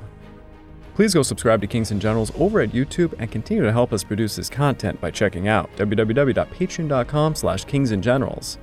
Please 0.95 1.13
go 1.13 1.21
subscribe 1.21 1.61
to 1.61 1.67
Kings 1.67 1.91
and 1.91 2.01
Generals 2.01 2.31
over 2.39 2.61
at 2.61 2.71
YouTube 2.71 3.13
and 3.19 3.31
continue 3.31 3.63
to 3.63 3.71
help 3.71 3.91
us 3.93 4.03
produce 4.03 4.35
this 4.35 4.49
content 4.49 4.99
by 5.01 5.11
checking 5.11 5.47
out 5.47 5.69
www.patreon.com 5.75 7.35
slash 7.35 7.65
kingsandgenerals. 7.65 8.57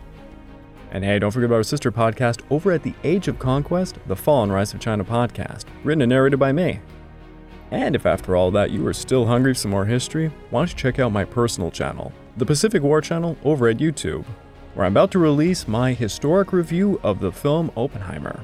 And 0.91 1.05
hey, 1.05 1.19
don't 1.19 1.31
forget 1.31 1.47
about 1.47 1.57
our 1.57 1.63
sister 1.63 1.93
podcast 1.93 2.41
over 2.51 2.73
at 2.73 2.83
the 2.83 2.95
Age 3.05 3.29
of 3.29 3.39
Conquest, 3.39 3.99
the 4.07 4.17
Fall 4.17 4.45
and 4.45 4.53
Rise 4.53 4.73
of 4.73 4.81
China 4.81 5.05
podcast, 5.05 5.65
written 5.85 6.03
and 6.03 6.11
narrated 6.11 6.39
by 6.39 6.53
me. 6.53 6.81
And 7.71 7.97
if 7.97 8.07
after 8.07 8.37
all 8.37 8.51
that 8.53 8.71
you 8.71 8.87
are 8.87 8.93
still 8.93 9.27
hungry 9.27 9.55
for 9.55 9.61
some 9.61 9.71
more 9.71 9.87
history, 9.87 10.31
why 10.51 10.61
don't 10.61 10.71
you 10.71 10.77
check 10.77 10.99
out 10.99 11.13
my 11.13 11.25
personal 11.25 11.71
channel, 11.71 12.13
the 12.37 12.47
Pacific 12.47 12.83
War 12.83 13.01
channel 13.01 13.37
over 13.45 13.69
at 13.69 13.79
YouTube 13.79 14.25
where 14.75 14.87
I'm 14.87 14.93
about 14.93 15.13
to 15.13 15.19
release 15.19 15.69
my 15.69 15.93
historic 15.93 16.53
review 16.53 17.01
of 17.03 17.21
the 17.21 17.33
film 17.33 17.71
Oppenheimer. 17.77 18.41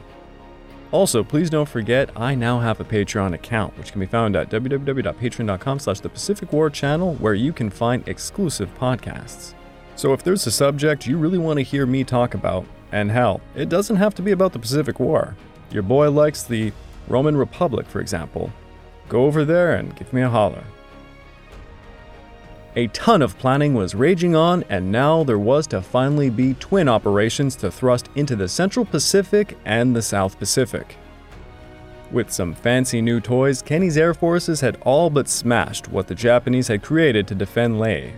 Also, 0.93 1.23
please 1.23 1.51
don't 1.51 1.69
forget 1.69 2.11
I 2.17 2.35
now 2.35 2.61
have 2.61 2.81
a 2.81 2.85
Patreon 2.85 3.35
account, 3.35 3.77
which 3.79 3.93
can 3.93 4.01
be 4.01 4.07
found 4.07 4.35
at 4.35 4.51
www.patreon.com 4.51 5.79
slash 5.79 6.01
the 6.01 6.09
Pacific 6.09 6.53
War 6.53 6.71
channel, 6.71 7.15
where 7.17 7.35
you 7.35 7.53
can 7.53 7.71
find 7.71 8.07
exclusive 8.09 8.77
podcasts. 8.79 9.55
So 9.95 10.13
if 10.13 10.25
there's 10.25 10.47
a 10.47 10.51
subject 10.51 11.07
you 11.07 11.17
really 11.19 11.39
want 11.39 11.59
to 11.59 11.63
hear 11.63 11.87
me 11.87 12.03
talk 12.03 12.35
about, 12.35 12.67
and 12.93 13.11
hell, 13.11 13.41
it 13.55 13.69
doesn't 13.69 13.97
have 13.97 14.15
to 14.17 14.23
be 14.23 14.33
about 14.33 14.53
the 14.53 14.59
Pacific 14.59 14.99
War. 14.99 15.37
Your 15.71 15.85
boy 15.85 16.11
likes 16.11 16.43
the 16.43 16.73
Roman 17.07 17.37
Republic, 17.37 17.87
for 17.87 18.01
example. 18.01 18.53
Go 19.11 19.27
over 19.27 19.45
there 19.45 19.73
and 19.73 19.95
give 19.97 20.13
me 20.13 20.23
a 20.23 20.31
holler. 20.31 20.65
A 22.77 22.87
ton 22.89 23.23
of 23.23 23.37
planning 23.39 23.75
was 23.75 23.97
raging 23.97 24.37
on, 24.37 24.63
and 24.69 24.93
now 24.93 25.25
there 25.25 25.39
was 25.41 25.67
to 25.67 25.83
finally 25.83 26.31
be 26.31 26.55
twin 26.55 26.89
operations 26.89 27.57
to 27.57 27.73
thrust 27.73 28.09
into 28.15 28.37
the 28.37 28.47
Central 28.47 28.85
Pacific 28.85 29.59
and 29.65 29.97
the 29.97 30.01
South 30.01 30.39
Pacific. 30.39 30.97
With 32.13 32.31
some 32.31 32.55
fancy 32.55 33.03
new 33.03 33.21
toys, 33.21 33.63
Kenney's 33.63 33.99
air 33.99 34.15
forces 34.15 34.61
had 34.61 34.79
all 34.83 35.11
but 35.11 35.29
smashed 35.29 35.89
what 35.89 36.07
the 36.07 36.15
Japanese 36.15 36.69
had 36.69 36.81
created 36.81 37.27
to 37.27 37.35
defend 37.35 37.81
Lae. 37.81 38.15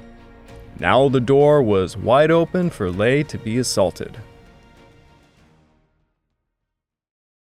Now 0.78 1.08
the 1.08 1.20
door 1.20 1.62
was 1.62 1.96
wide 1.96 2.30
open 2.30 2.68
for 2.68 2.90
Lae 2.90 3.22
to 3.22 3.38
be 3.38 3.56
assaulted. 3.56 4.18